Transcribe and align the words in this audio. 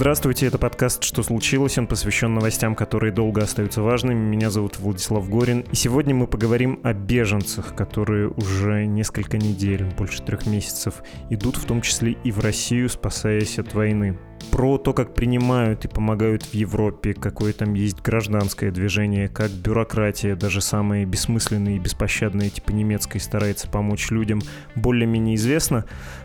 Здравствуйте, 0.00 0.46
это 0.46 0.56
подкаст 0.56 1.04
«Что 1.04 1.22
случилось?». 1.22 1.76
Он 1.76 1.86
посвящен 1.86 2.32
новостям, 2.32 2.74
которые 2.74 3.12
долго 3.12 3.42
остаются 3.42 3.82
важными. 3.82 4.18
Меня 4.18 4.48
зовут 4.48 4.78
Владислав 4.78 5.28
Горин. 5.28 5.60
И 5.70 5.76
сегодня 5.76 6.14
мы 6.14 6.26
поговорим 6.26 6.80
о 6.82 6.94
беженцах, 6.94 7.74
которые 7.74 8.28
уже 8.28 8.86
несколько 8.86 9.36
недель, 9.36 9.84
больше 9.98 10.22
трех 10.22 10.46
месяцев, 10.46 11.02
идут 11.28 11.56
в 11.56 11.66
том 11.66 11.82
числе 11.82 12.12
и 12.24 12.32
в 12.32 12.40
Россию, 12.40 12.88
спасаясь 12.88 13.58
от 13.58 13.74
войны 13.74 14.18
про 14.50 14.78
то, 14.78 14.92
как 14.92 15.14
принимают 15.14 15.84
и 15.84 15.88
помогают 15.88 16.44
в 16.44 16.54
Европе, 16.54 17.14
какое 17.14 17.52
там 17.52 17.74
есть 17.74 18.00
гражданское 18.00 18.70
движение, 18.70 19.28
как 19.28 19.50
бюрократия, 19.50 20.34
даже 20.34 20.60
самые 20.60 21.04
бессмысленные 21.04 21.76
и 21.76 21.78
беспощадные, 21.78 22.50
типа 22.50 22.70
немецкой, 22.72 23.18
старается 23.18 23.68
помочь 23.68 24.10
людям, 24.10 24.40
более-менее 24.74 25.36
известно. 25.36 25.84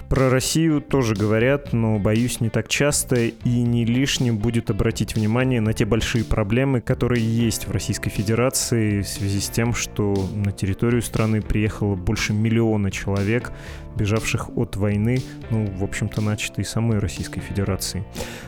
Про 0.09 0.29
Россию 0.29 0.81
тоже 0.81 1.15
говорят, 1.15 1.73
но, 1.73 1.97
боюсь, 1.97 2.39
не 2.39 2.49
так 2.49 2.67
часто 2.67 3.15
и 3.25 3.61
не 3.61 3.85
лишним 3.85 4.37
будет 4.37 4.69
обратить 4.69 5.15
внимание 5.15 5.61
на 5.61 5.73
те 5.73 5.85
большие 5.85 6.23
проблемы, 6.23 6.79
которые 6.81 7.25
есть 7.25 7.67
в 7.67 7.71
Российской 7.71 8.11
Федерации 8.11 9.01
в 9.01 9.07
связи 9.07 9.39
с 9.39 9.49
тем, 9.49 9.73
что 9.73 10.13
на 10.35 10.51
территорию 10.51 11.01
страны 11.01 11.41
приехало 11.41 11.95
больше 11.95 12.33
миллиона 12.33 12.91
человек, 12.91 13.51
бежавших 13.95 14.57
от 14.57 14.75
войны, 14.75 15.21
ну, 15.49 15.65
в 15.65 15.83
общем-то, 15.83 16.21
начатой 16.21 16.65
самой 16.65 16.99
Российской 16.99 17.41
Федерации. 17.41 18.03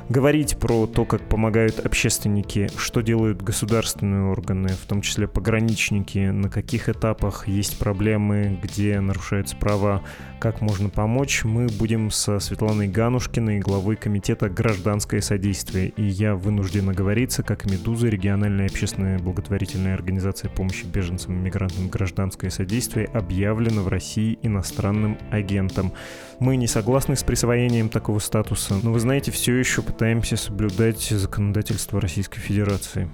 Говорить 0.10 0.58
про 0.58 0.88
то, 0.88 1.06
как 1.06 1.22
помогают 1.28 1.80
общественники, 1.80 2.70
что 2.78 3.02
делают 3.02 3.42
государственные 3.42 4.24
органы, 4.32 4.70
в 4.70 4.86
том 4.88 5.02
числе 5.02 5.28
пограничники, 5.28 6.30
на 6.30 6.50
каких 6.50 6.90
этапах 6.90 7.48
есть 7.48 7.80
проблемы, 7.80 8.60
где 8.62 9.00
нарушаются 9.00 9.56
права, 9.56 10.02
как 10.40 10.62
можно 10.62 10.90
помочь, 10.90 11.44
мы 11.44 11.68
будем 11.68 12.12
со 12.12 12.40
Светланой 12.40 12.88
Ганушкиной, 12.88 13.60
главой 13.60 13.96
комитета 13.96 14.50
«Гражданское 14.50 15.22
содействие». 15.22 15.90
И 15.90 16.04
я 16.04 16.36
вынужден 16.36 16.90
оговориться, 16.90 17.44
как 17.44 17.66
«Медуза», 17.66 18.08
региональная 18.08 18.68
общественная 18.68 19.20
благотворительная 19.20 19.94
организация 19.94 20.50
помощи 20.50 20.86
беженцам 20.86 21.36
и 21.40 21.42
мигрантам 21.46 21.90
«Гражданское 21.90 22.50
содействие» 22.50 23.08
объявлена 23.08 23.82
в 23.82 23.88
России 23.88 24.38
иностранным 24.42 25.18
агентом. 25.32 25.94
Мы 26.40 26.56
не 26.56 26.68
согласны 26.68 27.16
с 27.16 27.24
присвоением 27.24 27.90
такого 27.90 28.20
статуса, 28.20 28.76
но 28.84 28.92
вы 28.92 29.00
знаете, 29.00 29.32
все 29.32 29.56
еще 29.56 29.82
пытаемся 29.82 30.38
соблюдать 30.38 31.02
законодательство 31.02 32.00
Российской 32.00 32.40
Федерации. 32.40 33.10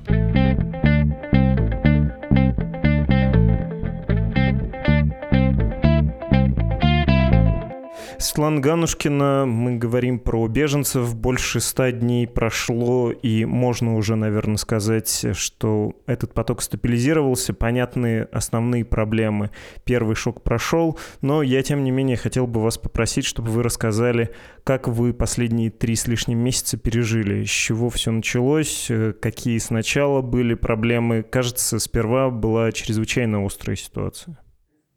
Светлана 8.24 8.62
Ганушкина, 8.62 9.46
мы 9.46 9.76
говорим 9.76 10.18
про 10.18 10.48
беженцев. 10.48 11.14
Больше 11.14 11.60
ста 11.60 11.92
дней 11.92 12.26
прошло, 12.26 13.12
и 13.12 13.44
можно 13.44 13.98
уже, 13.98 14.16
наверное, 14.16 14.56
сказать, 14.56 15.26
что 15.34 15.94
этот 16.06 16.34
поток 16.34 16.62
стабилизировался. 16.62 17.54
Понятны 17.54 18.22
основные 18.32 18.86
проблемы. 18.86 19.52
Первый 19.84 20.16
шок 20.16 20.42
прошел, 20.42 20.98
но 21.22 21.44
я, 21.44 21.62
тем 21.64 21.84
не 21.84 21.92
менее, 21.92 22.16
хотел 22.16 22.48
бы 22.48 22.62
вас 22.62 22.78
попросить, 22.78 23.26
чтобы 23.26 23.52
вы 23.52 23.62
рассказали, 23.62 24.34
как 24.64 24.88
вы 24.88 25.14
последние 25.14 25.70
три 25.70 25.94
с 25.98 26.08
лишним 26.08 26.40
месяца 26.40 26.78
пережили, 26.78 27.44
с 27.44 27.50
чего 27.50 27.90
все 27.90 28.12
началось, 28.12 28.90
какие 29.22 29.58
сначала 29.58 30.22
были 30.22 30.54
проблемы. 30.54 31.24
Кажется, 31.24 31.78
сперва 31.78 32.30
была 32.30 32.72
чрезвычайно 32.72 33.46
острая 33.46 33.76
ситуация. 33.76 34.40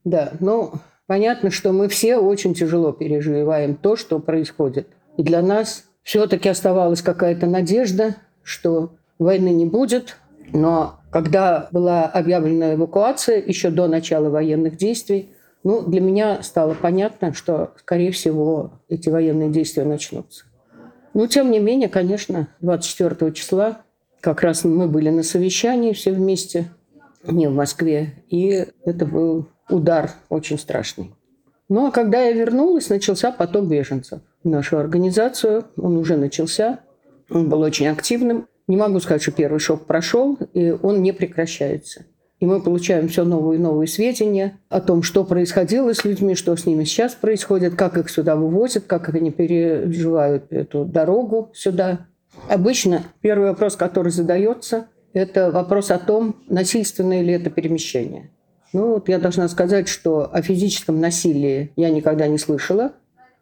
Да, 0.04 0.32
ну, 0.38 0.74
Понятно, 1.06 1.50
что 1.50 1.72
мы 1.72 1.88
все 1.88 2.16
очень 2.16 2.54
тяжело 2.54 2.92
переживаем 2.92 3.76
то, 3.76 3.96
что 3.96 4.18
происходит. 4.18 4.88
И 5.16 5.22
для 5.22 5.40
нас 5.40 5.84
все-таки 6.02 6.48
оставалась 6.48 7.02
какая-то 7.02 7.46
надежда, 7.46 8.16
что 8.42 8.94
войны 9.18 9.50
не 9.50 9.66
будет. 9.66 10.16
Но 10.52 11.00
когда 11.10 11.68
была 11.70 12.04
объявлена 12.04 12.74
эвакуация, 12.74 13.42
еще 13.44 13.70
до 13.70 13.86
начала 13.86 14.30
военных 14.30 14.76
действий, 14.76 15.30
ну, 15.64 15.82
для 15.82 16.00
меня 16.00 16.42
стало 16.42 16.74
понятно, 16.74 17.32
что, 17.32 17.72
скорее 17.78 18.12
всего, 18.12 18.72
эти 18.88 19.08
военные 19.08 19.50
действия 19.50 19.84
начнутся. 19.84 20.44
Но, 21.14 21.26
тем 21.26 21.50
не 21.50 21.58
менее, 21.58 21.88
конечно, 21.88 22.48
24 22.60 23.32
числа 23.32 23.78
как 24.20 24.42
раз 24.42 24.64
мы 24.64 24.88
были 24.88 25.08
на 25.10 25.22
совещании 25.22 25.92
все 25.92 26.12
вместе, 26.12 26.70
не 27.24 27.48
в 27.48 27.54
Москве, 27.54 28.24
и 28.28 28.66
это 28.84 29.06
был 29.06 29.48
удар 29.68 30.10
очень 30.28 30.58
страшный. 30.58 31.14
Ну 31.68 31.86
а 31.86 31.90
когда 31.90 32.22
я 32.22 32.32
вернулась, 32.32 32.88
начался 32.88 33.32
поток 33.32 33.66
беженцев 33.66 34.20
в 34.44 34.48
нашу 34.48 34.78
организацию. 34.78 35.64
Он 35.76 35.96
уже 35.96 36.16
начался, 36.16 36.80
он 37.28 37.48
был 37.48 37.60
очень 37.60 37.88
активным. 37.88 38.46
Не 38.68 38.76
могу 38.76 39.00
сказать, 39.00 39.22
что 39.22 39.32
первый 39.32 39.58
шок 39.58 39.86
прошел, 39.86 40.38
и 40.54 40.70
он 40.70 41.02
не 41.02 41.12
прекращается. 41.12 42.04
И 42.38 42.46
мы 42.46 42.60
получаем 42.60 43.08
все 43.08 43.24
новые 43.24 43.58
и 43.58 43.62
новые 43.62 43.88
сведения 43.88 44.58
о 44.68 44.80
том, 44.80 45.02
что 45.02 45.24
происходило 45.24 45.94
с 45.94 46.04
людьми, 46.04 46.34
что 46.34 46.54
с 46.54 46.66
ними 46.66 46.84
сейчас 46.84 47.14
происходит, 47.14 47.76
как 47.76 47.96
их 47.96 48.10
сюда 48.10 48.36
вывозят, 48.36 48.84
как 48.86 49.08
они 49.14 49.30
переживают 49.30 50.52
эту 50.52 50.84
дорогу 50.84 51.50
сюда. 51.54 52.06
Обычно 52.48 53.02
первый 53.22 53.48
вопрос, 53.48 53.76
который 53.76 54.12
задается, 54.12 54.88
это 55.14 55.50
вопрос 55.50 55.90
о 55.90 55.98
том, 55.98 56.36
насильственное 56.48 57.22
ли 57.22 57.32
это 57.32 57.48
перемещение. 57.48 58.30
Ну, 58.72 58.94
вот 58.94 59.08
я 59.08 59.18
должна 59.18 59.48
сказать, 59.48 59.88
что 59.88 60.28
о 60.32 60.42
физическом 60.42 61.00
насилии 61.00 61.72
я 61.76 61.90
никогда 61.90 62.26
не 62.26 62.38
слышала. 62.38 62.92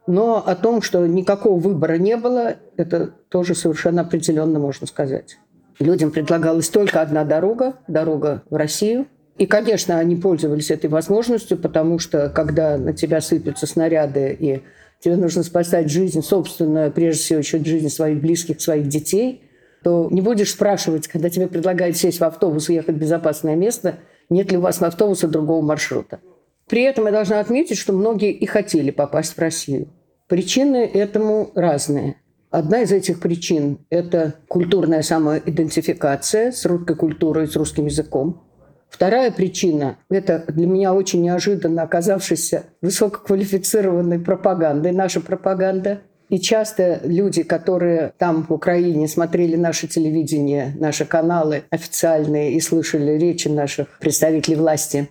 Но 0.07 0.43
о 0.45 0.55
том, 0.55 0.83
что 0.83 1.07
никакого 1.07 1.59
выбора 1.59 1.97
не 1.97 2.17
было, 2.17 2.57
это 2.77 3.11
тоже 3.29 3.55
совершенно 3.55 4.03
определенно 4.03 4.59
можно 4.59 4.87
сказать. 4.87 5.39
Людям 5.79 6.11
предлагалась 6.11 6.69
только 6.69 7.01
одна 7.01 7.25
дорога, 7.25 7.77
дорога 7.89 8.43
в 8.51 8.55
Россию. 8.55 9.07
И, 9.39 9.47
конечно, 9.47 9.99
они 9.99 10.15
пользовались 10.15 10.71
этой 10.71 10.91
возможностью, 10.91 11.57
потому 11.57 11.99
что 11.99 12.29
когда 12.29 12.77
на 12.77 12.93
тебя 12.93 13.21
сыпятся 13.21 13.67
снаряды 13.67 14.37
и 14.39 14.63
тебе 15.01 15.17
нужно 15.17 15.43
спасать 15.43 15.91
жизнь 15.91 16.23
собственную, 16.23 16.93
прежде 16.93 17.23
всего 17.23 17.39
еще 17.39 17.65
жизнь 17.65 17.89
своих 17.89 18.21
близких, 18.21 18.61
своих 18.61 18.89
детей, 18.89 19.43
то 19.83 20.09
не 20.11 20.21
будешь 20.21 20.53
спрашивать, 20.53 21.09
когда 21.09 21.31
тебе 21.31 21.49
предлагают 21.49 21.97
сесть 21.97 22.21
в 22.21 22.25
автобус 22.25 22.69
и 22.69 22.75
ехать 22.75 22.97
в 22.97 22.99
безопасное 22.99 23.57
место– 23.57 23.97
нет 24.31 24.51
ли 24.51 24.59
у 24.59 24.61
вас 24.61 24.81
на 24.81 24.89
автобуса 24.89 25.29
другого 25.29 25.63
маршрута. 25.63 26.21
При 26.69 26.83
этом 26.83 27.07
я 27.07 27.13
должна 27.13 27.41
отметить, 27.41 27.79
что 27.79 27.93
многие 27.93 28.33
и 28.33 28.47
хотели 28.47 28.91
попасть 28.91 29.35
в 29.35 29.39
Россию. 29.39 29.89
Причины 30.29 30.85
этому 30.85 31.51
разные. 31.55 32.17
Одна 32.51 32.83
из 32.83 32.93
этих 32.93 33.21
причин– 33.21 33.79
это 33.91 34.35
культурная 34.49 35.03
самоидентификация 35.03 36.53
с 36.53 36.65
русской 36.65 36.97
культурой, 36.97 37.49
с 37.49 37.57
русским 37.57 37.87
языком. 37.87 38.43
Вторая 38.89 39.31
причина– 39.31 39.99
это 40.09 40.45
для 40.49 40.67
меня 40.67 40.95
очень 40.95 41.23
неожиданно 41.23 41.83
оказавшаяся 41.83 42.67
высококвалифицированной 42.81 44.21
пропагандой, 44.21 44.93
наша 44.93 45.21
пропаганда– 45.21 46.03
и 46.35 46.41
часто 46.41 47.01
люди, 47.05 47.45
которые 47.45 48.13
там 48.19 48.43
в 48.43 48.53
Украине 48.53 49.07
смотрели 49.07 49.55
наше 49.55 49.87
телевидение, 49.87 50.75
наши 50.81 51.05
каналы 51.05 51.63
официальные 51.71 52.55
и 52.55 52.61
слышали 52.61 53.13
речи 53.13 53.47
наших 53.47 54.01
представителей 54.01 54.57
власти, 54.57 55.09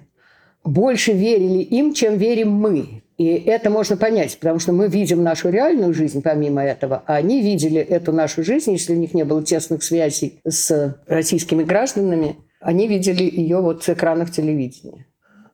больше 0.65 1.13
верили 1.13 1.59
им, 1.59 1.93
чем 1.93 2.17
верим 2.17 2.51
мы. 2.51 3.03
И 3.17 3.25
это 3.25 3.69
можно 3.69 3.95
понять, 3.95 4.37
потому 4.37 4.59
что 4.59 4.73
мы 4.73 4.89
видим 4.89 5.23
нашу 5.23 5.47
реальную 5.47 5.93
жизнь 5.93 6.21
помимо 6.21 6.61
этого, 6.61 7.03
а 7.05 7.15
они 7.15 7.41
видели 7.41 7.79
эту 7.79 8.11
нашу 8.11 8.43
жизнь, 8.43 8.73
если 8.73 8.93
у 8.93 8.97
них 8.97 9.13
не 9.13 9.23
было 9.23 9.41
тесных 9.41 9.81
связей 9.81 10.41
с 10.45 10.97
российскими 11.07 11.63
гражданами, 11.63 12.35
они 12.59 12.85
видели 12.89 13.23
ее 13.23 13.61
вот 13.61 13.81
с 13.81 13.87
экранов 13.87 14.29
телевидения. 14.31 15.05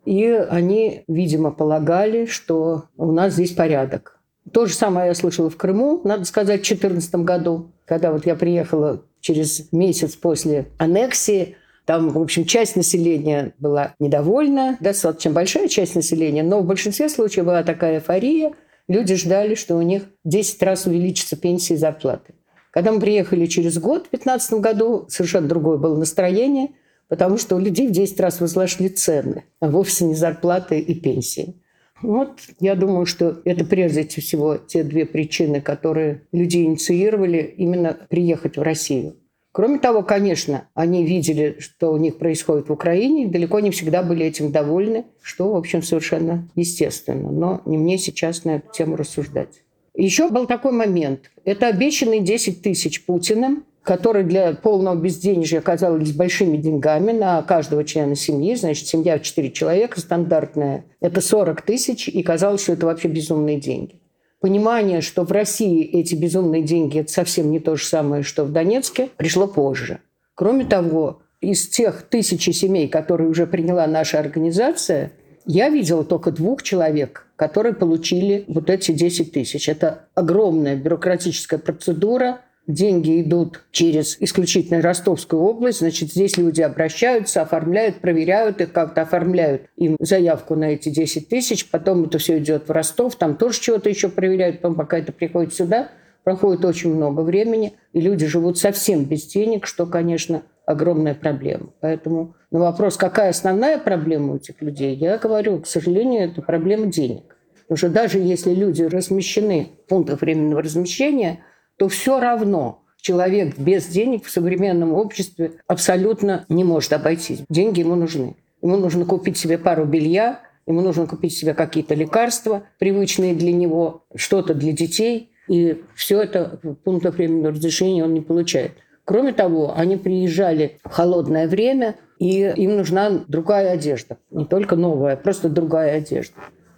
И 0.03 0.25
они, 0.25 1.03
видимо, 1.07 1.51
полагали, 1.51 2.25
что 2.25 2.85
у 2.97 3.11
нас 3.11 3.33
здесь 3.33 3.51
порядок. 3.51 4.19
То 4.53 4.65
же 4.65 4.73
самое 4.73 5.07
я 5.07 5.13
слышала 5.13 5.49
в 5.49 5.57
Крыму, 5.57 6.01
надо 6.03 6.25
сказать, 6.25 6.61
в 6.61 6.67
2014 6.67 7.15
году, 7.15 7.71
когда 7.85 8.11
вот 8.11 8.25
я 8.25 8.35
приехала 8.35 9.03
через 9.19 9.71
месяц 9.71 10.15
после 10.15 10.67
аннексии. 10.77 11.55
Там, 11.85 12.09
в 12.09 12.19
общем, 12.19 12.45
часть 12.45 12.75
населения 12.75 13.53
была 13.59 13.95
недовольна, 13.99 14.77
достаточно 14.79 15.31
большая 15.31 15.67
часть 15.67 15.95
населения, 15.95 16.43
но 16.43 16.61
в 16.61 16.65
большинстве 16.65 17.09
случаев 17.09 17.45
была 17.45 17.63
такая 17.63 17.95
эйфория. 17.95 18.53
люди 18.87 19.15
ждали, 19.15 19.55
что 19.55 19.75
у 19.75 19.81
них 19.81 20.03
10 20.23 20.61
раз 20.63 20.85
увеличится 20.85 21.35
пенсия 21.35 21.73
и 21.73 21.77
зарплаты. 21.77 22.35
Когда 22.71 22.91
мы 22.91 22.99
приехали 22.99 23.47
через 23.47 23.79
год, 23.79 24.07
в 24.07 24.11
2015 24.11 24.53
году, 24.53 25.05
совершенно 25.09 25.47
другое 25.47 25.77
было 25.77 25.97
настроение, 25.97 26.69
потому 27.07 27.37
что 27.37 27.55
у 27.55 27.59
людей 27.59 27.87
в 27.87 27.91
10 27.91 28.19
раз 28.19 28.39
возросли 28.39 28.89
цены, 28.89 29.45
а 29.59 29.69
вовсе 29.69 30.05
не 30.05 30.13
зарплаты 30.13 30.79
и 30.79 30.93
пенсии. 30.93 31.55
Вот 32.01 32.39
я 32.59 32.75
думаю, 32.75 33.05
что 33.05 33.41
это 33.45 33.65
прежде 33.65 34.03
всего 34.03 34.57
те 34.57 34.83
две 34.83 35.05
причины, 35.05 35.61
которые 35.61 36.23
люди 36.31 36.57
инициировали 36.57 37.53
именно 37.57 37.97
приехать 38.09 38.57
в 38.57 38.61
Россию. 38.61 39.15
Кроме 39.51 39.79
того, 39.79 40.03
конечно, 40.03 40.67
они 40.75 41.03
видели, 41.05 41.57
что 41.59 41.91
у 41.91 41.97
них 41.97 42.17
происходит 42.17 42.69
в 42.69 42.71
Украине, 42.71 43.23
и 43.23 43.27
далеко 43.27 43.59
не 43.59 43.71
всегда 43.71 44.03
были 44.03 44.25
этим 44.25 44.51
довольны, 44.51 45.05
что, 45.21 45.53
в 45.53 45.57
общем, 45.57 45.81
совершенно 45.81 46.47
естественно. 46.55 47.31
Но 47.31 47.61
не 47.65 47.77
мне 47.77 47.97
сейчас 47.97 48.45
на 48.45 48.57
эту 48.57 48.71
тему 48.71 48.95
рассуждать. 48.95 49.63
Еще 49.95 50.29
был 50.29 50.45
такой 50.45 50.71
момент. 50.71 51.31
Это 51.43 51.67
обещанные 51.67 52.21
10 52.21 52.61
тысяч 52.61 53.05
Путиным, 53.05 53.65
которые 53.89 54.24
для 54.24 54.53
полного 54.53 54.95
безденежья 54.95 55.57
оказались 55.57 56.13
большими 56.13 56.57
деньгами 56.57 57.12
на 57.12 57.41
каждого 57.41 57.83
члена 57.83 58.15
семьи. 58.15 58.53
Значит, 58.53 58.86
семья 58.86 59.18
в 59.18 59.24
4 59.24 59.50
человека 59.50 60.00
стандартная. 60.00 60.86
Это 61.01 61.21
40 61.21 61.63
тысяч, 61.63 62.07
и 62.07 62.21
казалось, 62.21 62.62
что 62.62 62.74
это 62.74 62.86
вообще 62.86 63.07
безумные 63.07 63.59
деньги. 63.59 64.00
Понимание, 64.41 65.01
что 65.01 65.24
в 65.24 65.31
России 65.31 65.83
эти 65.83 66.13
безумные 66.13 66.62
деньги– 66.62 67.00
это 67.00 67.12
совсем 67.12 67.50
не 67.50 67.59
то 67.59 67.75
же 67.75 67.83
самое, 67.83 68.21
что 68.21 68.44
в 68.44 68.51
Донецке, 68.51 69.09
пришло 69.18 69.47
позже. 69.47 70.01
Кроме 70.35 70.65
того, 70.65 71.24
из 71.42 71.68
тех 71.68 72.03
тысячи 72.03 72.51
семей, 72.51 72.89
которые 72.89 73.27
уже 73.27 73.47
приняла 73.47 73.88
наша 73.88 74.19
организация, 74.19 75.13
я 75.47 75.69
видела 75.69 76.03
только 76.03 76.30
двух 76.30 76.62
человек, 76.62 77.25
которые 77.35 77.74
получили 77.74 78.45
вот 78.50 78.69
эти 78.69 78.92
10 78.92 79.31
тысяч. 79.31 79.68
Это 79.68 80.06
огромная 80.13 80.75
бюрократическая 80.75 81.57
процедура, 81.57 82.42
деньги 82.69 83.21
идут 83.21 83.63
через 83.71 84.21
исключительно 84.21 84.81
Ростовскую 84.81 85.42
область, 85.42 85.80
значит, 85.80 86.12
здесь 86.12 86.38
люди 86.38 86.62
обращаются, 86.62 87.42
оформляют, 87.42 87.95
проверяют 87.98 88.62
их, 88.62 88.71
как-то 88.71 89.01
оформляют 89.01 89.63
им 89.75 89.98
заявку 90.00 90.56
на 90.56 90.66
эти 90.66 90.89
10 90.89 91.27
тысяч, 91.27 91.69
потом 91.69 92.06
это 92.06 92.19
все 92.19 92.38
идет 92.38 92.68
в 92.68 92.71
Ростов, 92.71 93.16
там 93.16 93.36
тоже 93.36 93.60
чего-то 93.60 93.89
еще 93.89 94.07
проверяют, 94.07 94.62
потом 94.62 94.75
пока 94.75 95.00
это 95.00 95.12
приходит 95.12 95.54
сюда, 95.54 95.89
проходит 96.24 96.63
очень 96.63 96.94
много 96.94 97.21
времени, 97.21 97.74
и 97.92 98.01
люди 98.01 98.27
живут 98.27 98.60
совсем 98.60 99.04
без 99.04 99.25
денег, 99.25 99.66
что, 99.66 99.88
конечно, 99.88 100.44
огромная 100.66 101.16
проблема. 101.16 101.71
Поэтому 101.80 102.36
на 102.51 102.60
вопрос, 102.60 102.98
какая 102.98 103.31
основная 103.31 103.80
проблема 103.80 104.33
у 104.33 104.36
этих 104.36 104.62
людей, 104.62 104.95
я 104.95 105.18
говорю, 105.18 105.60
к 105.60 105.68
сожалению, 105.68 106.30
это 106.30 106.44
проблема 106.44 106.86
денег. 106.86 107.36
Потому 107.62 107.77
что 107.77 107.89
даже 107.89 108.19
если 108.19 108.54
люди 108.54 108.83
размещены 108.83 109.69
в 109.86 109.89
пунктах 109.89 110.21
временного 110.21 110.62
размещения– 110.62 111.39
то 111.79 111.87
все 111.87 112.19
равно 112.19 112.83
человек 112.97 113.57
без 113.57 113.87
денег 113.87 114.25
в 114.25 114.29
современном 114.29 114.93
обществе 114.93 115.53
абсолютно 115.65 116.45
не 116.49 116.65
может 116.65 116.91
обойтись. 116.91 117.43
Деньги 117.49 117.79
ему 117.79 117.95
нужны. 117.95 118.35
Ему 118.61 118.75
нужно 118.75 119.05
купить 119.05 119.37
себе 119.37 119.57
пару 119.57 119.85
белья, 119.85 120.41
ему 120.67 120.81
нужно 120.81 121.07
купить 121.07 121.33
себе 121.33 121.53
какие-то 121.53 121.95
лекарства, 121.95 122.63
привычные 122.79 123.33
для 123.33 123.53
него, 123.53 124.03
что-то 124.13 124.53
для 124.53 124.73
детей. 124.73 125.31
И 125.47 125.81
все 125.95 126.21
это 126.21 126.59
в 126.61 126.75
пунктах 126.75 127.15
временного 127.15 127.55
разрешения 127.55 128.03
он 128.03 128.13
не 128.13 128.21
получает. 128.21 128.73
Кроме 129.05 129.31
того, 129.31 129.73
они 129.75 129.95
приезжали 129.95 130.79
в 130.83 130.91
холодное 130.91 131.47
время, 131.47 131.95
и 132.19 132.41
им 132.41 132.75
нужна 132.75 133.09
другая 133.27 133.71
одежда. 133.71 134.17
Не 134.29 134.45
только 134.45 134.75
новая, 134.75 135.15
просто 135.15 135.47
другая 135.47 135.97
одежда. 135.97 136.35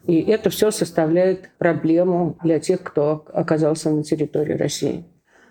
И 0.08 0.20
это 0.22 0.50
все 0.50 0.72
составляет 0.72 1.50
проблему 1.58 2.38
для 2.44 2.60
тех, 2.60 2.82
кто 2.82 3.26
оказался 3.34 3.90
на 3.92 4.04
территории 4.04 4.54
России. 4.54 5.06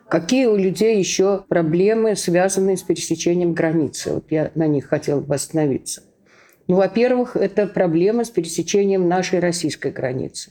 Какие 0.08 0.47
у 0.47 0.56
людей 0.56 0.99
еще 0.99 1.44
проблемы, 1.49 2.17
связанные 2.17 2.76
с 2.76 2.82
пересечением 2.82 3.55
границы? 3.55 4.14
Вот 4.14 4.25
я 4.31 4.50
на 4.56 4.67
них 4.67 4.88
хотела 4.88 5.20
бы 5.20 5.35
остановиться. 5.37 6.02
Ну, 6.67 6.76
во-первых, 6.76 7.37
это 7.37 7.67
проблема 7.69 8.25
с 8.25 8.31
пересечением 8.31 9.08
нашей 9.08 9.38
российской 9.38 9.93
границы. 9.93 10.50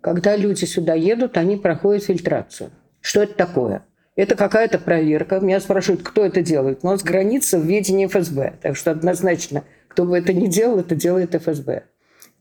Когда 0.00 0.36
люди 0.36 0.64
сюда 0.64 0.94
едут, 0.94 1.36
они 1.36 1.56
проходят 1.56 2.04
фильтрацию. 2.04 2.70
Что 3.00 3.22
это 3.22 3.34
такое? 3.34 3.84
Это 4.16 4.36
какая-то 4.36 4.78
проверка. 4.78 5.40
Меня 5.40 5.60
спрашивают, 5.60 6.02
кто 6.02 6.24
это 6.24 6.40
делает. 6.42 6.80
У 6.82 6.86
нас 6.86 7.02
граница 7.02 7.58
в 7.58 7.64
ведении 7.64 8.06
ФСБ. 8.06 8.54
Так 8.62 8.76
что 8.76 8.90
однозначно, 8.90 9.64
кто 9.88 10.04
бы 10.04 10.16
это 10.16 10.32
ни 10.32 10.46
делал, 10.46 10.78
это 10.78 10.94
делает 10.94 11.34
ФСБ. 11.34 11.84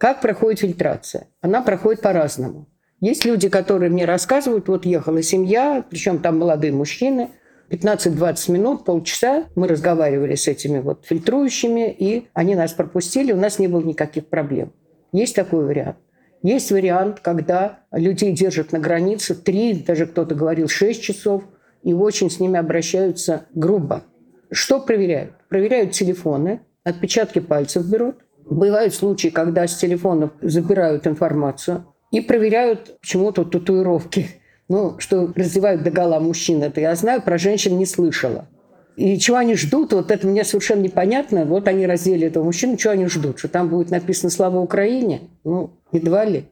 Как 0.03 0.19
проходит 0.19 0.59
фильтрация? 0.59 1.27
Она 1.39 1.61
проходит 1.61 2.01
по-разному. 2.01 2.67
Есть 2.99 3.23
люди, 3.23 3.47
которые 3.47 3.89
мне 3.89 4.03
рассказывают, 4.03 4.67
вот 4.67 4.85
ехала 4.85 5.21
семья, 5.21 5.81
причем 5.89 6.19
там 6.19 6.39
молодые 6.39 6.73
мужчины, 6.73 7.29
15-20 7.69 8.51
минут, 8.51 8.83
полчаса 8.83 9.45
мы 9.55 9.65
разговаривали 9.69 10.35
с 10.35 10.49
этими 10.49 10.79
вот 10.79 11.05
фильтрующими, 11.05 11.89
и 11.89 12.27
они 12.33 12.53
нас 12.53 12.73
пропустили, 12.73 13.31
у 13.31 13.37
нас 13.37 13.59
не 13.59 13.69
было 13.69 13.81
никаких 13.81 14.27
проблем. 14.27 14.73
Есть 15.13 15.37
такой 15.37 15.63
вариант. 15.63 15.95
Есть 16.41 16.69
вариант, 16.73 17.21
когда 17.21 17.79
людей 17.93 18.33
держат 18.33 18.73
на 18.73 18.79
границе 18.79 19.35
3, 19.35 19.85
даже 19.87 20.05
кто-то 20.05 20.35
говорил 20.35 20.67
6 20.67 21.01
часов, 21.01 21.45
и 21.81 21.93
очень 21.93 22.29
с 22.29 22.41
ними 22.41 22.59
обращаются 22.59 23.45
грубо. 23.53 24.03
Что 24.51 24.81
проверяют? 24.81 25.31
Проверяют 25.47 25.93
телефоны, 25.93 26.59
отпечатки 26.83 27.39
пальцев 27.39 27.89
берут, 27.89 28.17
Бывают 28.49 28.93
случаи, 28.93 29.29
когда 29.29 29.67
с 29.67 29.77
телефонов 29.77 30.31
забирают 30.41 31.07
информацию 31.07 31.85
и 32.11 32.21
проверяют 32.21 32.99
почему-то 32.99 33.43
татуировки. 33.45 34.27
Ну, 34.69 34.95
что 34.99 35.31
раздевают 35.35 35.83
до 35.83 35.91
гола 35.91 36.19
мужчин, 36.19 36.63
это 36.63 36.81
я 36.81 36.95
знаю, 36.95 37.21
про 37.21 37.37
женщин 37.37 37.77
не 37.77 37.85
слышала. 37.85 38.47
И 38.95 39.17
чего 39.17 39.37
они 39.37 39.55
ждут, 39.55 39.93
вот 39.93 40.11
это 40.11 40.27
мне 40.27 40.43
совершенно 40.43 40.81
непонятно. 40.81 41.45
Вот 41.45 41.67
они 41.67 41.87
раздели 41.87 42.27
этого 42.27 42.43
мужчину, 42.43 42.77
чего 42.77 42.93
они 42.93 43.07
ждут? 43.07 43.39
Что 43.39 43.47
там 43.47 43.69
будет 43.69 43.89
написано 43.89 44.29
«Слава 44.29 44.59
Украине»? 44.59 45.21
Ну, 45.43 45.71
едва 45.91 46.25
ли. 46.25 46.45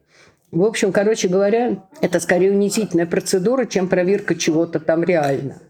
В 0.50 0.64
общем, 0.64 0.92
короче 0.92 1.28
говоря, 1.28 1.84
это 2.00 2.20
скорее 2.20 2.52
унизительная 2.52 3.06
процедура, 3.06 3.64
чем 3.64 3.88
проверка 3.88 4.34
чего-то 4.34 4.80
там 4.80 5.04
реально. 5.04 5.62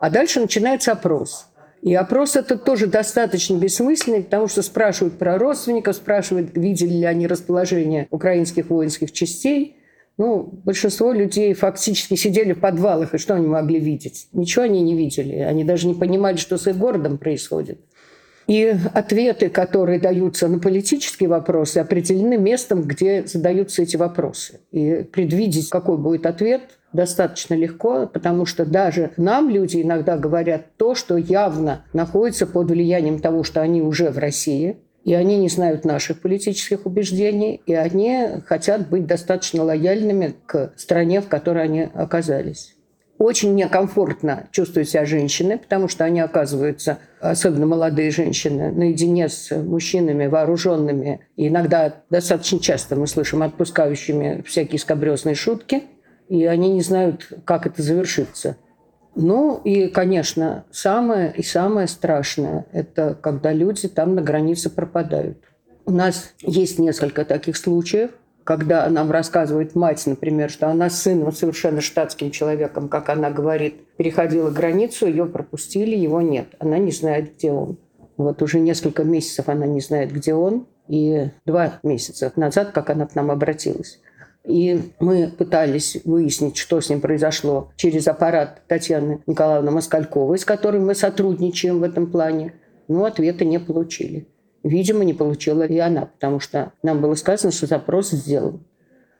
А 0.00 0.10
дальше 0.10 0.40
начинается 0.40 0.92
опрос. 0.92 1.47
И 1.82 1.94
опрос 1.94 2.36
этот 2.36 2.64
тоже 2.64 2.86
достаточно 2.86 3.56
бессмысленный, 3.56 4.22
потому 4.22 4.48
что 4.48 4.62
спрашивают 4.62 5.18
про 5.18 5.38
родственников, 5.38 5.96
спрашивают, 5.96 6.56
видели 6.56 6.94
ли 6.94 7.04
они 7.04 7.26
расположение 7.26 8.08
украинских 8.10 8.70
воинских 8.70 9.12
частей. 9.12 9.76
Ну, 10.16 10.42
большинство 10.64 11.12
людей 11.12 11.54
фактически 11.54 12.14
сидели 12.14 12.52
в 12.52 12.60
подвалах, 12.60 13.14
и 13.14 13.18
что 13.18 13.34
они 13.34 13.46
могли 13.46 13.78
видеть? 13.78 14.26
Ничего 14.32 14.64
они 14.64 14.82
не 14.82 14.96
видели. 14.96 15.36
Они 15.36 15.62
даже 15.62 15.86
не 15.86 15.94
понимали, 15.94 16.36
что 16.36 16.58
с 16.58 16.66
их 16.66 16.76
городом 16.76 17.18
происходит. 17.18 17.78
И 18.48 18.74
ответы, 18.94 19.50
которые 19.50 20.00
даются 20.00 20.48
на 20.48 20.58
политические 20.58 21.28
вопросы, 21.28 21.78
определены 21.78 22.38
местом, 22.38 22.82
где 22.82 23.26
задаются 23.26 23.82
эти 23.82 23.96
вопросы. 23.96 24.60
И 24.70 25.06
предвидеть, 25.12 25.68
какой 25.68 25.98
будет 25.98 26.24
ответ, 26.24 26.62
достаточно 26.94 27.52
легко, 27.52 28.06
потому 28.06 28.46
что 28.46 28.64
даже 28.64 29.10
нам 29.18 29.50
люди 29.50 29.82
иногда 29.82 30.16
говорят 30.16 30.76
то, 30.78 30.94
что 30.94 31.18
явно 31.18 31.84
находится 31.92 32.46
под 32.46 32.70
влиянием 32.70 33.18
того, 33.18 33.44
что 33.44 33.60
они 33.60 33.82
уже 33.82 34.10
в 34.10 34.16
России, 34.16 34.78
и 35.04 35.12
они 35.12 35.36
не 35.36 35.50
знают 35.50 35.84
наших 35.84 36.22
политических 36.22 36.86
убеждений, 36.86 37.60
и 37.66 37.74
они 37.74 38.28
хотят 38.46 38.88
быть 38.88 39.06
достаточно 39.06 39.62
лояльными 39.62 40.36
к 40.46 40.72
стране, 40.76 41.20
в 41.20 41.28
которой 41.28 41.64
они 41.64 41.82
оказались. 41.92 42.77
Очень 43.18 43.56
некомфортно 43.56 44.46
чувствуют 44.52 44.88
себя 44.88 45.04
женщины, 45.04 45.58
потому 45.58 45.88
что 45.88 46.04
они 46.04 46.20
оказываются, 46.20 46.98
особенно 47.20 47.66
молодые 47.66 48.12
женщины, 48.12 48.70
наедине 48.70 49.28
с 49.28 49.50
мужчинами 49.50 50.28
вооруженными. 50.28 51.26
И 51.36 51.48
иногда 51.48 51.94
достаточно 52.10 52.60
часто 52.60 52.94
мы 52.94 53.08
слышим 53.08 53.42
отпускающими 53.42 54.42
всякие 54.46 54.78
скобрезные 54.78 55.34
шутки, 55.34 55.82
и 56.28 56.44
они 56.44 56.70
не 56.70 56.80
знают, 56.80 57.32
как 57.44 57.66
это 57.66 57.82
завершится. 57.82 58.56
Ну 59.16 59.60
и, 59.64 59.88
конечно, 59.88 60.64
самое 60.70 61.32
и 61.34 61.42
самое 61.42 61.88
страшное– 61.88 62.66
это 62.72 63.18
когда 63.20 63.52
люди 63.52 63.88
там 63.88 64.14
на 64.14 64.22
границе 64.22 64.70
пропадают. 64.70 65.38
У 65.86 65.90
нас 65.90 66.34
есть 66.40 66.78
несколько 66.78 67.24
таких 67.24 67.56
случаев– 67.56 68.12
когда 68.48 68.88
нам 68.88 69.10
рассказывает 69.10 69.74
мать, 69.74 70.02
например, 70.06 70.48
что 70.48 70.68
она 70.70 70.88
с 70.88 71.02
сыном 71.02 71.32
совершенно 71.32 71.82
штатским 71.82 72.30
человеком, 72.30 72.88
как 72.88 73.10
она 73.10 73.30
говорит, 73.30 73.74
переходила 73.98 74.48
границу, 74.48 75.06
ее 75.06 75.26
пропустили, 75.26 75.94
его 75.94 76.22
нет. 76.22 76.46
Она 76.58 76.78
не 76.78 76.90
знает, 76.90 77.36
где 77.36 77.52
он. 77.52 77.76
Вот 78.16 78.40
уже 78.40 78.58
несколько 78.58 79.04
месяцев 79.04 79.50
она 79.50 79.66
не 79.66 79.82
знает, 79.82 80.12
где 80.12 80.32
он. 80.32 80.66
И 80.88 81.28
два 81.44 81.74
месяца 81.82 82.32
назад, 82.36 82.70
как 82.70 82.88
она 82.88 83.06
к 83.06 83.14
нам 83.14 83.30
обратилась. 83.30 84.00
И 84.44 84.80
мы 84.98 85.28
пытались 85.28 85.98
выяснить, 86.06 86.56
что 86.56 86.80
с 86.80 86.88
ним 86.88 87.02
произошло 87.02 87.70
через 87.76 88.08
аппарат 88.08 88.62
Татьяны 88.66 89.20
Николаевны 89.26 89.72
Москальковой, 89.72 90.38
с 90.38 90.46
которой 90.46 90.80
мы 90.80 90.94
сотрудничаем 90.94 91.80
в 91.80 91.82
этом 91.82 92.10
плане. 92.10 92.54
Но 92.88 93.04
ответа 93.04 93.44
не 93.44 93.60
получили. 93.60 94.26
Видимо, 94.68 95.04
не 95.04 95.14
получила 95.14 95.62
и 95.62 95.78
она, 95.78 96.06
потому 96.06 96.40
что 96.40 96.72
нам 96.82 97.00
было 97.00 97.14
сказано, 97.14 97.52
что 97.52 97.66
запрос 97.66 98.10
сделан. 98.10 98.60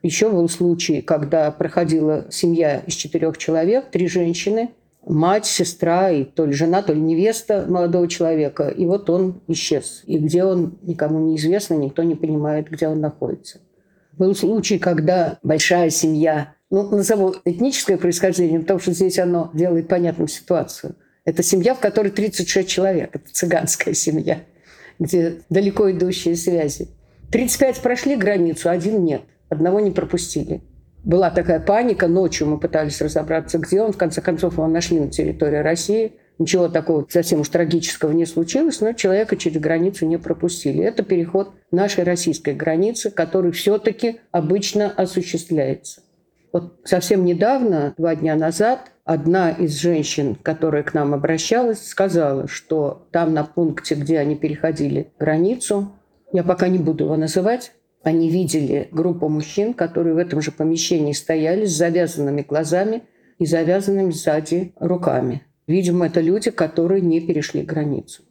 Еще 0.03 0.29
был 0.29 0.47
случай, 0.47 1.01
когда 1.01 1.51
проходила 1.51 2.27
семья 2.29 2.83
из 2.85 2.93
четырех 2.93 3.37
человек, 3.37 3.89
три 3.89 4.07
женщины, 4.07 4.69
мать, 5.05 5.45
сестра 5.45 6.11
и 6.11 6.23
то 6.23 6.45
ли 6.45 6.53
жена, 6.53 6.83
то 6.83 6.93
ли 6.93 7.01
невеста 7.01 7.65
молодого 7.67 8.07
человека. 8.07 8.69
И 8.69 8.85
вот 8.85 9.09
он 9.09 9.41
исчез. 9.47 10.03
И 10.05 10.19
где 10.19 10.43
он, 10.43 10.77
никому 10.83 11.19
не 11.19 11.35
известно, 11.35 11.73
никто 11.73 12.03
не 12.03 12.15
понимает, 12.15 12.69
где 12.69 12.87
он 12.87 13.01
находится. 13.01 13.59
Был 14.13 14.35
случай, 14.35 14.77
когда 14.77 15.39
большая 15.41 15.89
семья, 15.89 16.53
ну, 16.69 16.87
назову 16.89 17.35
этническое 17.43 17.97
происхождение, 17.97 18.59
потому 18.59 18.79
что 18.79 18.91
здесь 18.91 19.17
оно 19.17 19.49
делает 19.53 19.87
понятную 19.87 20.27
ситуацию. 20.27 20.95
Это 21.25 21.41
семья, 21.41 21.73
в 21.73 21.79
которой 21.79 22.11
36 22.11 22.69
человек. 22.69 23.15
Это 23.15 23.25
цыганская 23.31 23.93
семья, 23.93 24.41
где 24.99 25.41
далеко 25.49 25.89
идущие 25.91 26.35
связи. 26.35 26.89
35 27.31 27.81
прошли 27.81 28.15
границу, 28.15 28.69
один 28.69 29.03
нет. 29.03 29.21
Одного 29.49 29.79
не 29.79 29.91
пропустили. 29.91 30.61
Была 31.03 31.29
такая 31.29 31.59
паника, 31.59 32.07
ночью 32.07 32.47
мы 32.47 32.59
пытались 32.59 33.01
разобраться, 33.01 33.57
где 33.57 33.81
он. 33.81 33.93
В 33.93 33.97
конце 33.97 34.21
концов, 34.21 34.53
его 34.53 34.67
нашли 34.67 34.99
на 34.99 35.09
территории 35.09 35.57
России. 35.57 36.13
Ничего 36.39 36.69
такого 36.69 37.05
совсем 37.09 37.41
уж 37.41 37.49
трагического 37.49 38.11
не 38.11 38.25
случилось, 38.25 38.79
но 38.79 38.93
человека 38.93 39.35
через 39.35 39.59
границу 39.59 40.05
не 40.05 40.17
пропустили. 40.17 40.83
Это 40.83 41.03
переход 41.03 41.51
нашей 41.71 42.03
российской 42.03 42.53
границы, 42.53 43.11
который 43.11 43.51
все-таки 43.51 44.19
обычно 44.31 44.89
осуществляется. 44.89 46.01
Вот 46.51 46.79
совсем 46.83 47.25
недавно, 47.25 47.93
два 47.97 48.15
дня 48.15 48.35
назад, 48.35 48.91
одна 49.09 49.49
из 49.49 49.75
женщин, 49.79 50.35
которая 50.35 50.83
к 50.83 50.93
нам 50.93 51.15
обращалась, 51.15 51.87
сказала, 51.87 52.47
что 52.47 53.07
там 53.09 53.33
на 53.33 53.43
пункте, 53.43 53.95
где 53.95 54.19
они 54.19 54.35
переходили 54.35 55.11
границу, 55.17 55.93
я 56.31 56.43
пока 56.43 56.67
не 56.67 56.77
буду 56.77 57.05
его 57.05 57.17
называть, 57.17 57.71
они 58.03 58.29
видели 58.29 58.87
группу 58.91 59.27
мужчин, 59.27 59.73
которые 59.73 60.13
в 60.13 60.19
этом 60.19 60.41
же 60.41 60.51
помещении 60.51 61.13
стояли 61.13 61.65
с 61.65 61.71
завязанными 61.71 62.43
глазами 62.43 63.01
и 63.39 63.47
завязанными 63.47 64.11
сзади 64.11 64.73
руками. 64.79 65.41
Видимо, 65.65 66.05
это 66.05 66.21
люди, 66.21 66.51
которые 66.51 67.01
не 67.01 67.19
перешли 67.19 67.63
границу. 67.63 68.21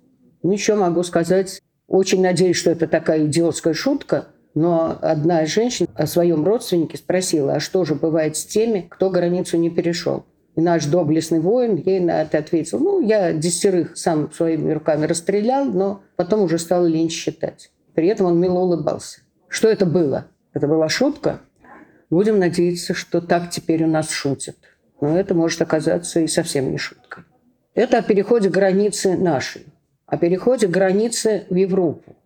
Ну, 0.45 0.53
еще 0.53 0.77
могу 0.77 1.03
сказать, 1.03 1.61
очень 1.89 2.23
надеюсь, 2.23 2.57
что 2.57 2.71
это 2.71 2.87
такая 2.87 3.27
идиотская 3.27 3.75
шутка, 3.75 4.29
но 4.55 4.97
одна 5.03 5.43
из 5.43 5.49
женщин 5.49 5.89
о 5.97 6.07
своем 6.07 6.45
родственнике 6.45 6.99
спросила, 6.99 7.55
а 7.55 7.61
что 7.61 7.85
же 7.85 7.97
бывает 7.97 8.37
с 8.37 8.47
теми, 8.47 8.87
кто 8.89 9.11
границу 9.11 9.57
не 9.57 9.71
перешел? 9.71 10.25
И 10.59 10.61
наш 10.61 10.87
доблестный 10.87 11.39
воин 11.39 11.77
ей 11.77 12.01
на 12.01 12.21
это 12.21 12.39
ответил, 12.39 12.81
ну, 12.81 13.01
я 13.01 13.33
десятерых 13.33 13.97
сам 13.97 14.33
своими 14.33 14.73
руками 14.73 15.07
расстрелял, 15.07 15.65
но 15.67 16.03
потом 16.17 16.43
уже 16.43 16.59
стал 16.59 16.85
лень 16.85 17.11
считать. 17.11 17.71
При 17.95 18.09
этом 18.09 18.27
он 18.27 18.41
мило 18.41 18.59
улыбался. 18.59 19.21
Что 19.47 19.69
это 19.69 19.87
было? 19.87 20.27
Это 20.55 20.67
была 20.67 20.89
шутка? 20.89 21.39
Будем 22.11 22.41
надеяться, 22.41 22.93
что 22.93 23.21
так 23.21 23.51
теперь 23.51 23.85
у 23.85 23.87
нас 23.87 24.11
шутят. 24.11 24.57
Но 25.01 25.17
это 25.17 25.33
может 25.33 25.63
оказаться 25.63 26.19
и 26.19 26.27
совсем 26.27 26.73
не 26.73 26.77
шутка. 26.77 27.25
Это 27.75 27.99
о 27.99 28.03
переходе 28.03 28.49
границы 28.49 29.17
нашей, 29.17 29.65
о 30.07 30.17
переходе 30.17 30.67
границы 30.67 31.45
в 31.51 31.55
Европу. 31.55 32.17